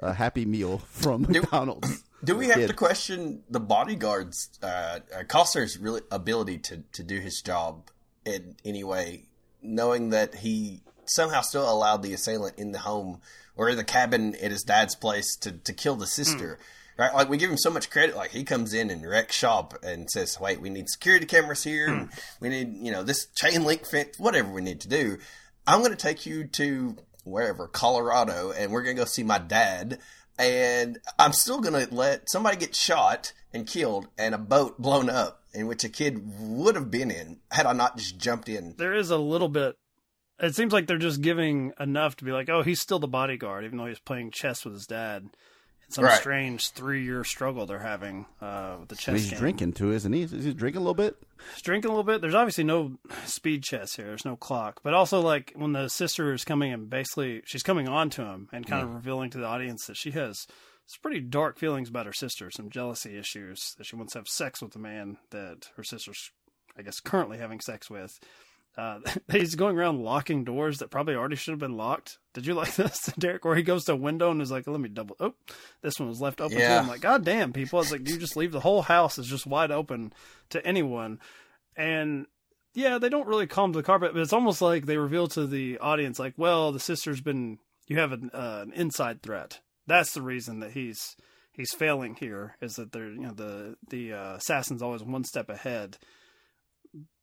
[0.01, 2.05] a Happy Meal from McDonald's.
[2.25, 2.69] Do we have Kid.
[2.69, 4.67] to question the bodyguard's uh,
[5.15, 7.91] uh, Costner's really ability to, to do his job
[8.25, 9.29] in any way,
[9.63, 13.21] knowing that he somehow still allowed the assailant in the home
[13.55, 16.59] or in the cabin at his dad's place to, to kill the sister?
[16.99, 18.17] Right, like we give him so much credit.
[18.17, 21.89] Like he comes in and wrecks shop and says, "Wait, we need security cameras here.
[21.89, 22.09] and
[22.41, 24.19] We need, you know, this chain link fence.
[24.19, 25.19] Whatever we need to do.
[25.67, 29.39] I'm going to take you to wherever Colorado, and we're going to go see my
[29.39, 29.99] dad.
[30.39, 35.11] And I'm still going to let somebody get shot and killed, and a boat blown
[35.11, 38.75] up in which a kid would have been in had I not just jumped in.
[38.77, 39.77] There is a little bit.
[40.39, 43.65] It seems like they're just giving enough to be like, oh, he's still the bodyguard,
[43.65, 45.31] even though he's playing chess with his dad.
[45.87, 46.19] It's some Right.
[46.19, 49.39] strange three-year struggle they're having uh, with the I chess mean, he's game.
[49.39, 50.23] drinking too, isn't he?
[50.23, 51.17] Is he drinking a little bit?
[51.55, 52.21] He's drinking a little bit.
[52.21, 54.07] There's obviously no speed chess here.
[54.07, 54.81] There's no clock.
[54.83, 58.49] But also, like when the sister is coming and basically she's coming on to him
[58.53, 60.47] and kind of revealing to the audience that she has
[60.89, 64.29] some pretty dark feelings about her sister, some jealousy issues that she wants to have
[64.29, 66.31] sex with the man that her sister's,
[66.79, 68.19] I guess, currently having sex with.
[68.77, 72.19] Uh, he's going around locking doors that probably already should have been locked.
[72.35, 73.45] Did you like this, Derek?
[73.45, 75.35] Where he goes to a window and is like, "Let me double." Oh,
[75.83, 76.59] this one was left open.
[76.59, 76.75] Yeah.
[76.75, 76.83] Too.
[76.83, 77.81] I'm like, God damn, people!
[77.81, 80.13] It's like you just leave the whole house is just wide open
[80.51, 81.21] to anyone,
[81.77, 82.27] and
[82.77, 85.79] yeah, they don't really calm the carpet, but it's almost like they reveal to the
[85.79, 87.59] audience, like, well, the sister's been,
[87.89, 89.61] you have an, uh, an inside threat.
[89.87, 91.17] That's the reason that he's
[91.53, 95.49] he's failing here is that they're you know the the uh, assassin's always one step
[95.49, 95.97] ahead.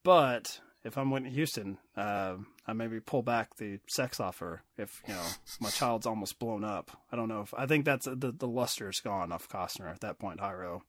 [0.03, 2.35] But if I'm Whitney Houston, uh,
[2.67, 5.25] I maybe pull back the sex offer if you know
[5.59, 6.91] my child's almost blown up.
[7.11, 10.19] I don't know if I think that's the the luster's gone off Costner at that
[10.19, 10.81] point, Jairo,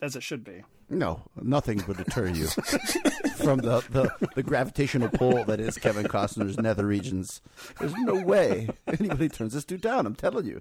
[0.00, 0.62] as it should be.
[0.88, 2.46] No, nothing would deter you
[3.36, 7.40] from the, the, the gravitational pull that is Kevin Costner's nether regions.
[7.80, 10.04] There's no way anybody turns this dude down.
[10.04, 10.60] I'm telling you.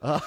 [0.00, 0.20] Uh,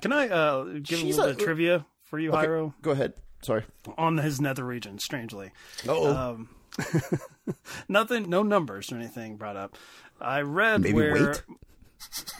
[0.00, 2.72] Can I uh, give a little bit of trivia for you, okay, Jairo?
[2.80, 3.12] Go ahead.
[3.42, 3.64] Sorry.
[3.98, 5.52] On his nether region, strangely.
[5.86, 6.16] Uh-oh.
[6.16, 6.48] Um,
[7.88, 9.76] nothing, no numbers or anything brought up.
[10.20, 11.14] I read Maybe where.
[11.28, 11.42] weight?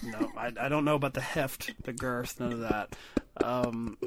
[0.05, 2.97] No, I, I don't know about the heft, the girth, none of that.
[3.45, 3.99] Um,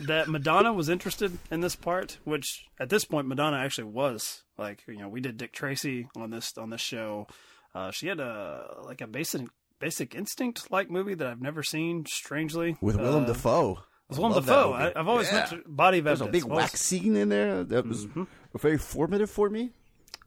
[0.00, 4.42] that Madonna was interested in this part, which at this point Madonna actually was.
[4.58, 7.26] Like you know, we did Dick Tracy on this on this show.
[7.74, 9.42] Uh, she had a like a basic
[9.78, 12.04] basic instinct like movie that I've never seen.
[12.06, 13.78] Strangely, With Willem Uh, Dafoe.
[14.10, 15.34] With Willem Dafoe, I, I've always Yeah.
[15.38, 16.44] meant to, body of There's a evidence.
[16.44, 18.24] big I've wax scene in there that was Mm-hmm.
[18.60, 19.70] Very formative for me.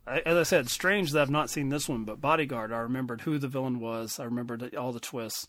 [0.07, 3.21] I, as I said, strange that I've not seen this one, but Bodyguard, I remembered
[3.21, 4.19] who the villain was.
[4.19, 5.47] I remembered all the twists.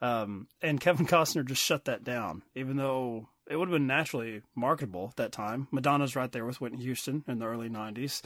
[0.00, 4.42] Um, and Kevin Costner just shut that down, even though it would have been naturally
[4.54, 5.68] marketable at that time.
[5.70, 8.22] Madonna's right there with Whitney Houston in the early 90s.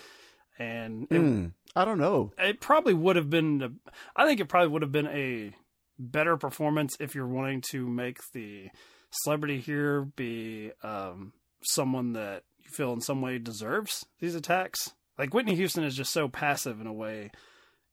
[0.59, 1.47] And it, Hmm.
[1.77, 2.33] I don't know.
[2.39, 3.71] it probably would have been, a,
[4.17, 5.53] I think it probably would have been a
[5.99, 8.69] better performance if you're wanting to make the
[9.11, 14.93] celebrity here be um, someone that feel in some way deserves these attacks.
[15.19, 17.31] Like Whitney Houston is just so passive in a way.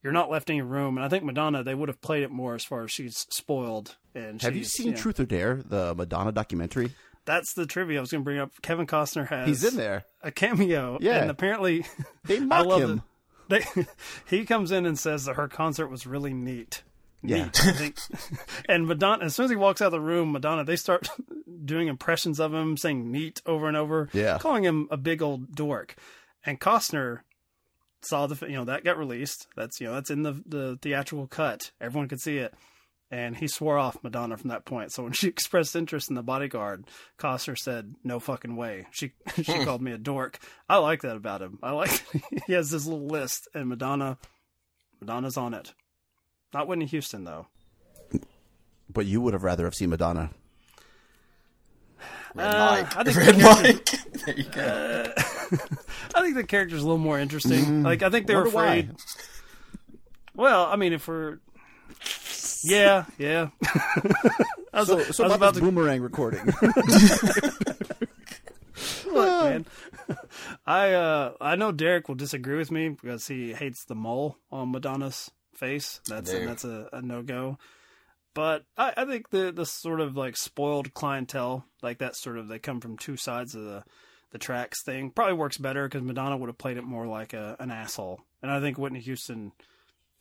[0.03, 2.53] You're not left any room, and I think Madonna they would have played it more
[2.53, 3.95] as far as she's spoiled.
[4.13, 6.91] And Have you seen know, Truth or Dare, the Madonna documentary?
[7.25, 8.51] That's the trivia I was going to bring up.
[8.61, 10.03] Kevin Costner has He's in there.
[10.21, 10.99] a cameo.
[11.01, 11.21] Yeah.
[11.23, 11.83] and apparently
[12.25, 13.01] They I mock love him.
[13.49, 13.85] that- They,
[14.37, 16.83] he comes in and says that her concert was really neat.
[17.27, 17.45] Yeah.
[17.45, 17.97] Neat, I think.
[18.69, 21.07] and Madonna, as soon as he walks out of the room, Madonna, they start
[21.65, 24.37] doing impressions of him, saying neat over and over, Yeah.
[24.39, 25.95] calling him a big old dork.
[26.45, 27.21] And Costner
[28.01, 29.47] saw the, you know, that got released.
[29.55, 31.71] That's, you know, that's in the, the theatrical cut.
[31.81, 32.53] Everyone could see it.
[33.11, 34.91] And he swore off Madonna from that point.
[34.91, 36.85] So when she expressed interest in the bodyguard,
[37.19, 39.63] Costner said, "No fucking way." She she hmm.
[39.63, 40.39] called me a dork.
[40.67, 41.59] I like that about him.
[41.61, 42.03] I like
[42.47, 44.17] he has this little list, and Madonna,
[44.99, 45.71] Madonna's on it.
[46.55, 47.47] Not Whitney Houston though.
[48.89, 50.29] But you would have rather have seen Madonna.
[52.33, 52.95] Red Uh, Mike.
[52.95, 53.85] I think Red the Mike.
[54.25, 55.13] there you go.
[56.15, 57.65] I think the character's a little more interesting.
[57.65, 58.65] Mm, like I think they were wonder why.
[58.67, 58.95] afraid.
[60.33, 61.39] Well, I mean, if we're
[62.63, 63.49] yeah, yeah.
[64.73, 66.45] I was, So, I was about, about to boomerang recording.
[69.05, 69.65] Look, man.
[70.65, 74.71] I uh I know Derek will disagree with me because he hates the mole on
[74.71, 75.99] Madonna's face.
[76.07, 76.45] That's do.
[76.45, 77.57] that's a, a no go.
[78.33, 82.47] But I, I think the the sort of like spoiled clientele, like that sort of
[82.47, 83.83] they come from two sides of the
[84.31, 87.55] the tracks thing, probably works better because Madonna would have played it more like a
[87.59, 89.53] an asshole, and I think Whitney Houston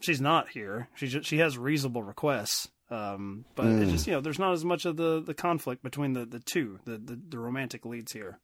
[0.01, 0.87] she's not here.
[0.95, 3.81] She just, she has reasonable requests, um, but Mm.
[3.81, 6.39] it just you know there's not as much of the, the conflict between the, the
[6.39, 8.39] two the, the the romantic leads here.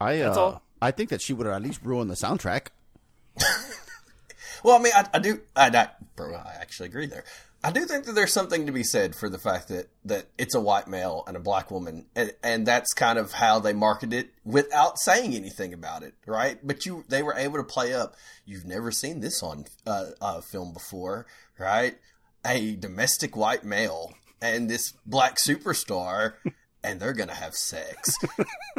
[0.00, 0.62] I That's uh, all.
[0.82, 2.68] I think that she would have at least ruined the soundtrack.
[4.62, 5.40] Well, I mean, I, I do.
[5.56, 7.24] I, I, bro, I actually agree there.
[7.62, 10.54] I do think that there's something to be said for the fact that, that it's
[10.54, 14.14] a white male and a black woman, and, and that's kind of how they market
[14.14, 16.58] it without saying anything about it, right?
[16.62, 18.16] But you, they were able to play up.
[18.46, 21.26] You've never seen this on uh, uh, film before,
[21.58, 21.98] right?
[22.46, 26.34] A domestic white male and this black superstar,
[26.82, 28.16] and they're gonna have sex,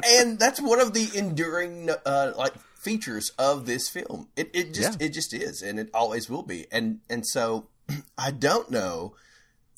[0.04, 4.30] and that's one of the enduring uh, like features of this film.
[4.36, 5.08] It it just Yeah.
[5.08, 6.68] it just is, and it always will be.
[6.72, 7.68] And and so
[8.18, 9.16] I don't know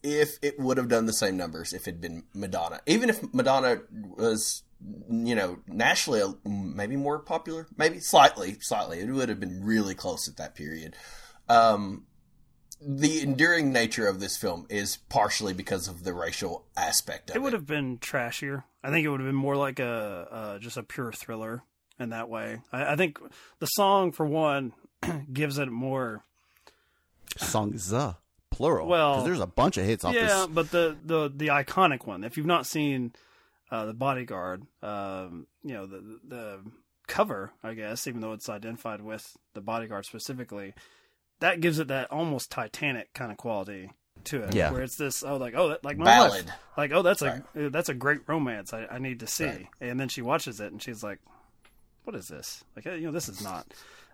[0.04, 2.82] if it would have done the same numbers if it'd been Madonna.
[2.86, 3.82] Even if Madonna
[4.18, 4.64] was,
[5.10, 9.96] you know, nationally uh, maybe more popular, maybe slightly, slightly, it would have been really
[9.96, 10.96] close at that period.
[11.48, 12.06] Um,
[12.86, 17.40] the enduring nature of this film is partially because of the racial aspect of It
[17.40, 17.42] it.
[17.44, 18.64] would have been trashier.
[18.84, 21.64] I think it would have been more like a uh, just a pure thriller
[22.00, 22.60] in that way.
[22.72, 23.20] I, I think
[23.60, 24.74] the song for one
[25.34, 26.24] gives it more.
[27.38, 27.92] Songs,
[28.54, 28.88] plural.
[28.88, 30.48] Well, there's a bunch of hits off this yeah, this.
[30.48, 32.24] but the the the iconic one.
[32.24, 33.14] If you've not seen
[33.72, 36.60] uh, the Bodyguard, um, you know the the
[37.08, 40.74] cover, I guess, even though it's identified with the Bodyguard specifically,
[41.40, 43.92] that gives it that almost Titanic kind of quality
[44.26, 44.56] to it.
[44.56, 44.72] Yeah.
[44.72, 46.46] where it's this oh like oh that, like my Ballad.
[46.46, 46.56] wife.
[46.78, 50.08] like oh that's a that's a great romance I, I need to see, and then
[50.08, 51.20] she watches it and she's like,
[52.04, 52.64] what is this?
[52.76, 53.68] Like you know this is not.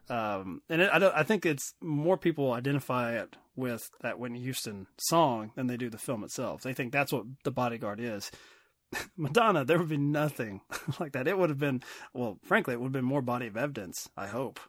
[0.10, 4.40] Um, and it, I, don't, I think it's more people identify it with that Whitney
[4.42, 6.64] Houston song than they do the film itself.
[6.64, 8.32] They think that's what The Bodyguard is.
[9.18, 10.62] Madonna, there would be nothing
[11.00, 11.28] like that.
[11.28, 14.26] It would have been, well, frankly, it would have been more body of evidence, I
[14.26, 14.60] hope.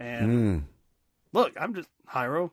[0.00, 0.62] And Mm.
[1.32, 2.50] look, I'm just, Jairo,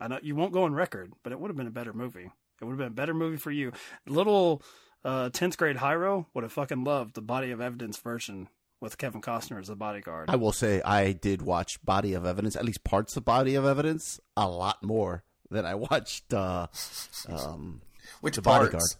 [0.00, 2.30] I know you won't go on record, but it would have been a better movie.
[2.60, 3.72] It would have been a better movie for you.
[4.06, 4.62] Little
[5.04, 8.48] uh, 10th grade Jairo would have fucking loved the body of evidence version
[8.84, 10.28] with Kevin Costner as the bodyguard.
[10.30, 13.64] I will say I did watch Body of Evidence, at least parts of Body of
[13.64, 16.66] Evidence, a lot more than I watched uh,
[17.28, 17.80] um,
[18.20, 18.66] Which the parts?
[18.66, 18.90] Bodyguard.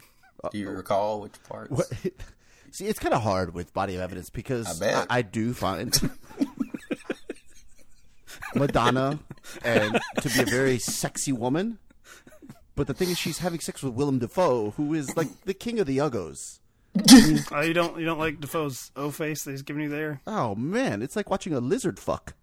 [0.42, 1.70] Uh, Do you recall which parts?
[1.70, 1.92] What-
[2.72, 5.06] See, it's kind of hard with Body of Evidence because I bet.
[5.08, 5.94] I, I do find
[8.56, 9.20] Madonna
[9.64, 11.78] and to be a very sexy woman.
[12.74, 15.78] But the thing is, she's having sex with Willem Dafoe, who is like the king
[15.78, 16.58] of the uggos.
[17.50, 20.20] Oh, you don't you don't like Dafoe's O face that he's giving you there?
[20.26, 22.34] Oh man, it's like watching a lizard fuck.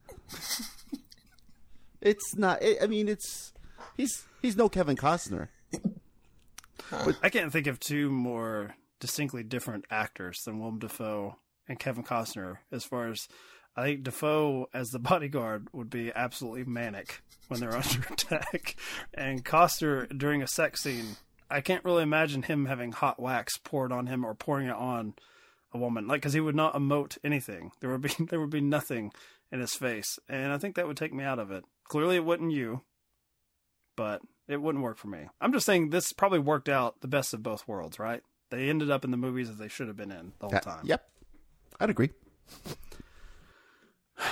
[2.01, 2.61] it's not.
[2.61, 3.53] I I mean, it's
[3.95, 5.47] he's he's no Kevin Costner.
[7.23, 11.37] I can't think of two more distinctly different actors than Willem Dafoe
[11.67, 12.57] and Kevin Costner.
[12.71, 13.27] As far as
[13.75, 18.75] I think Dafoe as the bodyguard would be absolutely manic when they're under attack,
[19.13, 21.15] and Costner during a sex scene.
[21.51, 25.13] I can't really imagine him having hot wax poured on him or pouring it on
[25.73, 27.71] a woman, like because he would not emote anything.
[27.79, 29.11] There would be there would be nothing
[29.51, 31.63] in his face, and I think that would take me out of it.
[31.85, 32.81] Clearly, it wouldn't you,
[33.95, 35.27] but it wouldn't work for me.
[35.39, 38.21] I'm just saying this probably worked out the best of both worlds, right?
[38.49, 40.59] They ended up in the movies that they should have been in the whole Uh,
[40.59, 40.81] time.
[40.83, 41.09] Yep,
[41.79, 42.09] I'd agree.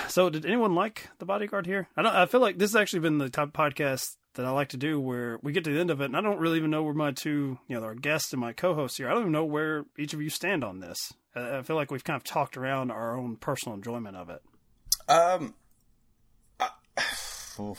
[0.08, 1.88] So, did anyone like the bodyguard here?
[1.96, 2.14] I don't.
[2.14, 5.00] I feel like this has actually been the top podcast that I like to do,
[5.00, 6.94] where we get to the end of it, and I don't really even know where
[6.94, 9.08] my two, you know, our guests and my co-hosts here.
[9.08, 11.12] I don't even know where each of you stand on this.
[11.34, 14.42] I feel like we've kind of talked around our own personal enjoyment of it.
[15.08, 15.54] Um,
[16.58, 16.70] I-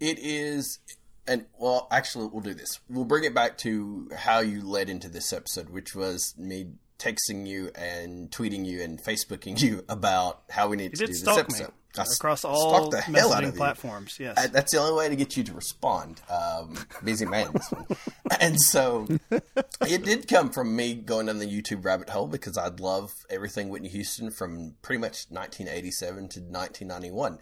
[0.00, 0.78] it is,
[1.26, 2.80] and well, actually, we'll do this.
[2.88, 7.46] We'll bring it back to how you led into this episode, which was me texting
[7.46, 11.20] you and tweeting you and Facebooking you about how we need You to do this
[11.20, 11.72] stalk me episode.
[11.96, 14.18] I across all messaging platforms.
[14.20, 16.20] Yes, Uh, that's the only way to get you to respond.
[16.28, 17.52] Um, busy man.
[18.40, 22.68] and so it did come from me going down the YouTube rabbit hole because I
[22.68, 27.38] love everything Whitney Houston from pretty much 1987 to 1991.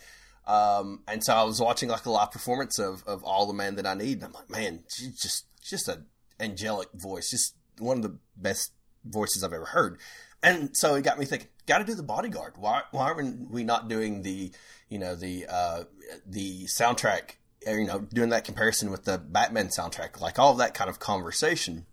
[0.47, 3.75] Um, and so I was watching like a live performance of, of All the Man
[3.77, 4.19] That I Need.
[4.19, 6.03] And I'm like, man, she's just, just a
[6.39, 7.31] angelic voice.
[7.31, 8.73] Just one of the best
[9.05, 9.99] voices I've ever heard.
[10.43, 12.55] And so it got me thinking, got to do the bodyguard.
[12.57, 14.53] Why, why are we not doing the,
[14.89, 15.85] you know, the, uh,
[16.27, 20.59] the soundtrack, uh, you know, doing that comparison with the Batman soundtrack, like all of
[20.59, 21.87] that kind of conversation.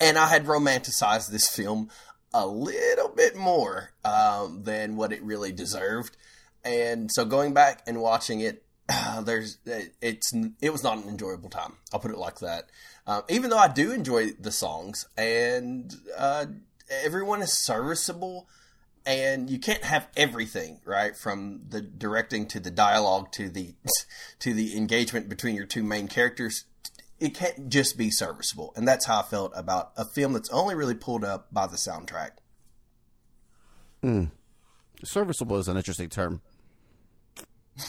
[0.00, 1.90] And I had romanticized this film
[2.32, 6.16] a little bit more, um, than what it really deserved.
[6.64, 9.58] And so going back and watching it, uh, there's
[10.00, 11.74] it's it was not an enjoyable time.
[11.92, 12.68] I'll put it like that.
[13.06, 16.46] Um, even though I do enjoy the songs and uh,
[16.90, 18.48] everyone is serviceable,
[19.06, 23.74] and you can't have everything right from the directing to the dialogue to the
[24.40, 26.64] to the engagement between your two main characters
[27.20, 30.74] it can't just be serviceable and that's how i felt about a film that's only
[30.74, 32.30] really pulled up by the soundtrack
[34.04, 34.30] Mm.
[35.02, 36.42] Serviceable is an interesting term.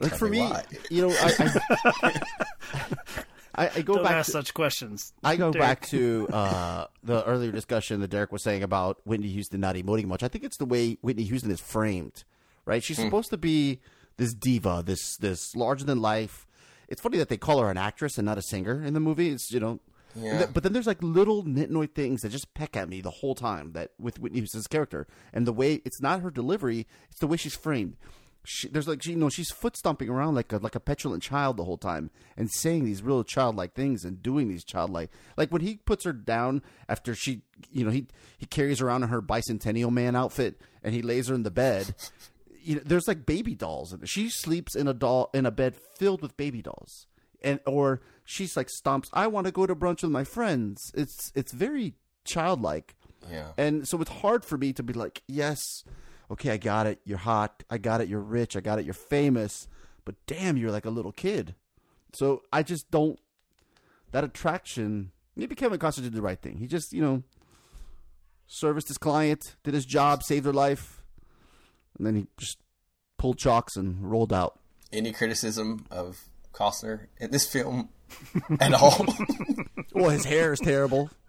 [0.00, 0.64] Like for me why.
[0.90, 1.60] you know, I
[2.02, 2.20] I,
[3.62, 5.12] I, I go Don't back ask to, such questions.
[5.24, 5.66] I go Derek.
[5.66, 10.06] back to uh, the earlier discussion that Derek was saying about Whitney Houston not emoting
[10.06, 10.22] much.
[10.22, 12.24] I think it's the way Whitney Houston is framed,
[12.64, 12.82] right?
[12.82, 13.04] She's Hmm.
[13.04, 13.80] supposed to be
[14.16, 16.46] this diva, this this larger than life.
[16.88, 19.30] It's funny that they call her an actress and not a singer in the movie.
[19.30, 19.80] It's you know,
[20.14, 20.38] Yeah.
[20.38, 23.34] th- but then there's like little nitnoid things that just peck at me the whole
[23.34, 23.72] time.
[23.72, 27.38] That with Whitney Houston's character and the way it's not her delivery, it's the way
[27.38, 27.96] she's framed.
[28.44, 31.22] She, there's like she, you know she's foot stomping around like a like a petulant
[31.22, 35.50] child the whole time and saying these real childlike things and doing these childlike like
[35.50, 39.10] when he puts her down after she you know he he carries her around in
[39.10, 41.94] her bicentennial man outfit and he lays her in the bed
[42.62, 45.76] you know there's like baby dolls and she sleeps in a doll in a bed
[45.96, 47.06] filled with baby dolls
[47.42, 50.90] and or she's like stomps i want to go to brunch with my friends.
[50.94, 52.94] It's it's very childlike.
[53.30, 53.52] Yeah.
[53.56, 55.84] and so it's hard for me to be like yes
[56.32, 58.94] okay i got it you're hot i got it you're rich i got it you're
[58.94, 59.68] famous
[60.04, 61.54] but damn you're like a little kid.
[62.12, 63.18] So i just don't
[64.10, 66.58] that attraction maybe kevin costner did the right thing.
[66.58, 67.22] He just you know
[68.46, 71.02] serviced his client did his job saved her life
[71.96, 72.58] and then he just
[73.18, 74.58] pulled chalks and rolled out.
[74.92, 77.88] Any criticism of costner in this film
[78.60, 79.06] at all?
[79.94, 81.10] Well his hair is terrible.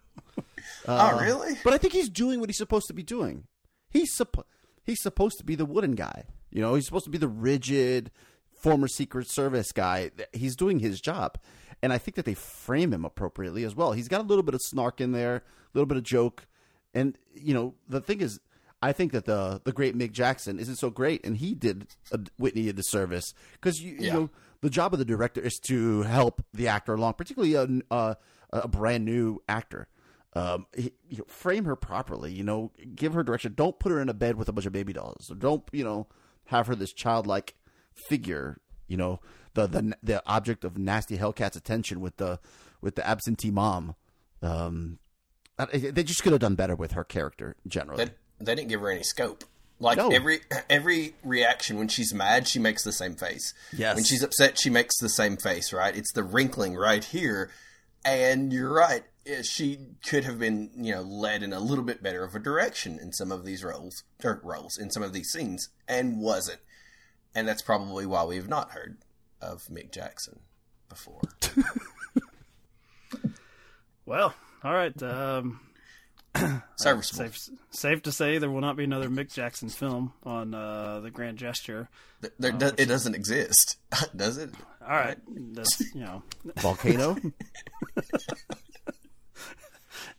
[0.86, 1.56] Oh, uh, really?
[1.64, 3.45] But I think he's doing what he's supposed to be doing.
[3.89, 4.43] He's suppo-
[4.84, 6.25] he's supposed to be the wooden guy.
[6.51, 8.11] You know, he's supposed to be the rigid
[8.55, 10.11] former Secret Service guy.
[10.31, 11.38] He's doing his job,
[11.81, 13.93] and I think that they frame him appropriately as well.
[13.93, 15.41] He's got a little bit of snark in there, a
[15.73, 16.47] little bit of joke,
[16.93, 18.39] and you know, the thing is.
[18.81, 22.19] I think that the the great Mick Jackson isn't so great, and he did a,
[22.38, 24.29] Whitney a disservice because you, you know
[24.59, 27.65] the job of the director is to help the actor along, particularly a
[27.95, 28.17] a,
[28.51, 29.88] a brand new actor
[30.36, 32.31] um, he- you know, frame her properly.
[32.34, 33.53] You know, give her direction.
[33.55, 35.31] Don't put her in a bed with a bunch of baby dolls.
[35.38, 36.07] Don't you know
[36.45, 37.55] have her this childlike
[37.93, 38.59] figure.
[38.88, 39.19] You know,
[39.53, 42.39] the the the object of nasty Hellcat's attention with the
[42.81, 43.95] with the absentee mom.
[44.41, 44.99] Um,
[45.71, 48.05] they just could have done better with her character generally.
[48.05, 49.43] they, they didn't give her any scope
[49.79, 50.09] like No.
[50.09, 53.95] every every reaction when she's mad she makes the same face Yes.
[53.95, 57.49] when she's upset she makes the same face right it's the wrinkling right here
[58.03, 59.03] and you're right
[59.43, 62.99] she could have been you know led in a little bit better of a direction
[62.99, 66.59] in some of these roles or roles in some of these scenes and wasn't
[67.34, 68.97] and that's probably why we've not heard
[69.41, 70.39] of mick jackson
[70.89, 71.21] before
[74.05, 75.01] Well, all right.
[75.01, 75.59] Um,
[76.78, 77.26] Serviceable.
[77.26, 81.11] Safe, safe to say there will not be another Mick Jackson film on uh, the
[81.11, 81.89] Grand Gesture.
[82.21, 83.78] Th- there do- it doesn't exist
[84.15, 84.49] does it
[84.82, 85.17] All right,
[85.53, 86.24] that's you know,
[86.57, 87.15] Volcano.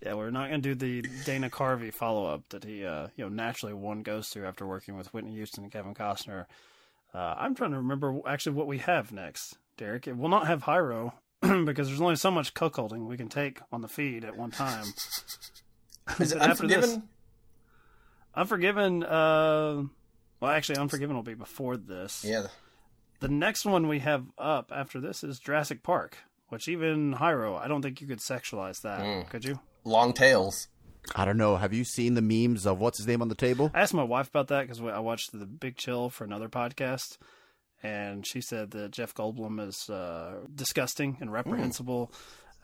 [0.05, 3.25] yeah, we're not going to do the Dana Carvey follow up that he, uh, you
[3.25, 6.45] know, naturally one goes through after working with Whitney Houston and Kevin Costner.
[7.15, 10.07] Uh, I'm trying to remember actually what we have next, Derek.
[10.07, 13.81] It will not have Jairo because there's only so much cuckolding we can take on
[13.83, 14.85] the feed at one time.
[16.21, 17.09] Is it after this- Unforgiven?
[18.35, 19.05] Unforgiven.
[19.05, 19.83] Uh,
[20.41, 22.25] well, actually, Unforgiven will be before this.
[22.25, 22.49] Yeah.
[23.21, 27.69] The next one we have up after this is Jurassic Park, which even Jairo, I
[27.69, 29.29] don't think you could sexualize that, Mm.
[29.31, 29.61] could you?
[29.85, 30.69] Long tails
[31.15, 31.57] I don't know.
[31.57, 33.71] Have you seen the memes of what's his name on the table?
[33.75, 37.19] I asked my wife about that because I watched The Big Chill for another podcast,
[37.83, 42.13] and she said that Jeff Goldblum is uh, disgusting and reprehensible.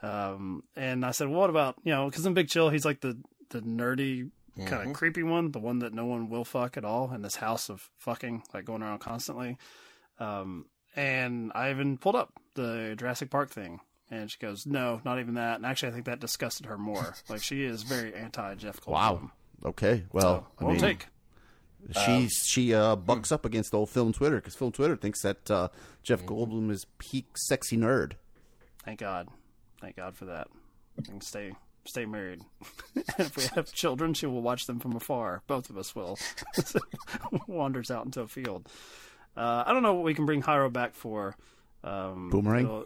[0.02, 2.08] Um, and I said, well, what about you know?
[2.08, 4.30] Because in Big Chill, he's like the the nerdy
[4.64, 7.36] kind of creepy one, the one that no one will fuck at all in this
[7.36, 9.58] house of fucking, like going around constantly.
[10.18, 10.66] Um,
[10.96, 13.80] and I even pulled up the Jurassic Park thing.
[14.10, 17.14] And she goes, "No, not even that." And actually, I think that disgusted her more.
[17.28, 18.90] like she is very anti Jeff Goldblum.
[18.92, 19.30] Wow.
[19.64, 20.04] Okay.
[20.12, 21.06] Well, I won't mean, take.
[22.04, 25.68] She she uh, bucks up against old film Twitter because film Twitter thinks that uh,
[26.02, 28.12] Jeff Goldblum is peak sexy nerd.
[28.84, 29.28] Thank God.
[29.80, 30.48] Thank God for that.
[31.08, 31.52] And stay
[31.86, 32.42] stay married.
[33.18, 35.42] if we have children, she will watch them from afar.
[35.46, 36.18] Both of us will.
[37.46, 38.68] Wanders out into a field.
[39.36, 41.36] Uh, I don't know what we can bring Jairo back for.
[41.82, 42.84] Um, Boomerang?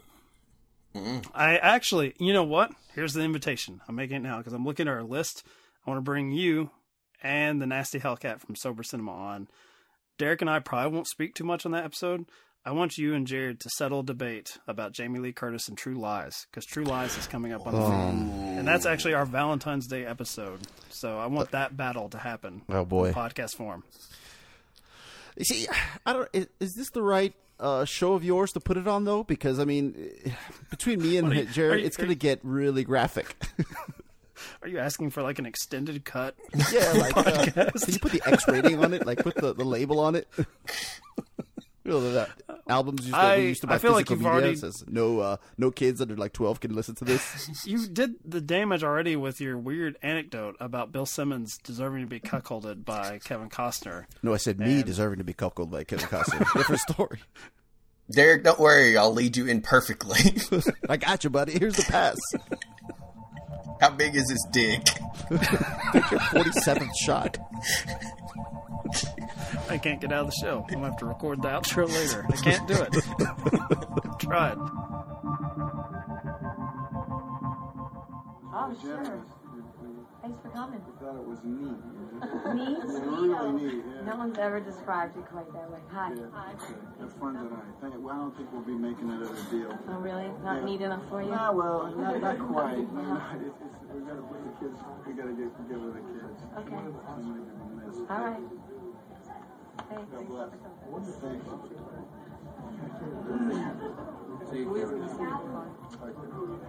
[0.95, 2.71] It'll- I actually, you know what?
[2.93, 3.81] Here's the invitation.
[3.87, 5.43] I'm making it now because I'm looking at our list.
[5.85, 6.71] I want to bring you
[7.21, 9.47] and the Nasty Hellcat from Sober Cinema on.
[10.17, 12.25] Derek and I probably won't speak too much on that episode.
[12.67, 15.93] I want you and Jared to settle a debate about Jamie Lee Curtis and True
[15.95, 17.89] Lies because True Lies is coming up on the Oh.
[17.89, 18.57] feed.
[18.57, 20.61] and that's actually our Valentine's Day episode.
[20.89, 22.63] So I want uh, that battle to happen.
[22.69, 23.09] Oh, boy.
[23.09, 23.83] in podcast form.
[25.41, 25.67] See,
[26.05, 26.29] I don't.
[26.33, 29.23] Is, is this the right uh, show of yours to put it on though?
[29.23, 30.11] Because I mean,
[30.69, 33.35] between me and you- Jared, you- it's going to get really graphic.
[34.61, 36.35] Are you asking for like an extended cut?
[36.71, 39.05] yeah, like uh, can you put the X rating on it?
[39.05, 40.27] Like put the, the label on it.
[41.85, 42.29] You know, that
[42.67, 44.41] albums used to, I- we used to buy I feel like physical you've media.
[44.47, 47.63] already- says no, uh, no kids under like twelve can listen to this.
[47.65, 52.19] You did the damage already with your weird anecdote about Bill Simmons deserving to be
[52.19, 54.05] cuckolded by Kevin Costner.
[54.23, 56.39] No, I said me deserving to be cuckolded by Kevin Costner.
[56.53, 57.19] Different story.
[58.11, 58.97] Derek, don't worry.
[58.97, 60.19] I'll lead you in perfectly.
[60.89, 61.53] I got you, buddy.
[61.59, 62.17] Here's the pass.
[63.81, 64.83] How big is his dick?
[65.91, 67.37] Take your forty seventh shot.
[69.75, 70.65] I can't get out of the show.
[70.69, 72.25] I'm gonna have to record the outro later.
[72.31, 72.93] I can't do it.
[74.19, 74.55] Tried.
[78.55, 79.25] Oh, sure.
[80.21, 80.79] Thanks for coming.
[80.79, 81.75] I thought it was neat.
[82.55, 82.77] Neat?
[82.87, 83.83] Yeah, really neat.
[83.83, 84.07] Yeah.
[84.07, 85.79] No one's ever described it quite that way.
[85.91, 86.13] Hi.
[86.15, 86.79] Yeah, okay.
[87.01, 87.75] Have fun tonight.
[87.81, 89.77] Thank well, I don't think we'll be making it a deal.
[89.89, 90.31] Oh, really?
[90.41, 90.65] Not Yeah.
[90.71, 91.31] neat enough for you?
[91.31, 92.79] Nah, well, not, not quite.
[92.93, 94.79] No, no, it's, it's, we gotta put the kids.
[95.05, 96.41] We gotta get together with the kids.
[96.63, 96.75] Okay.
[96.79, 97.99] I'm gonna give them this.
[98.09, 98.39] All right.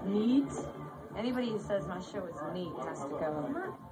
[0.07, 0.53] Neat?
[1.17, 3.86] Anybody who says my show is neat has to go.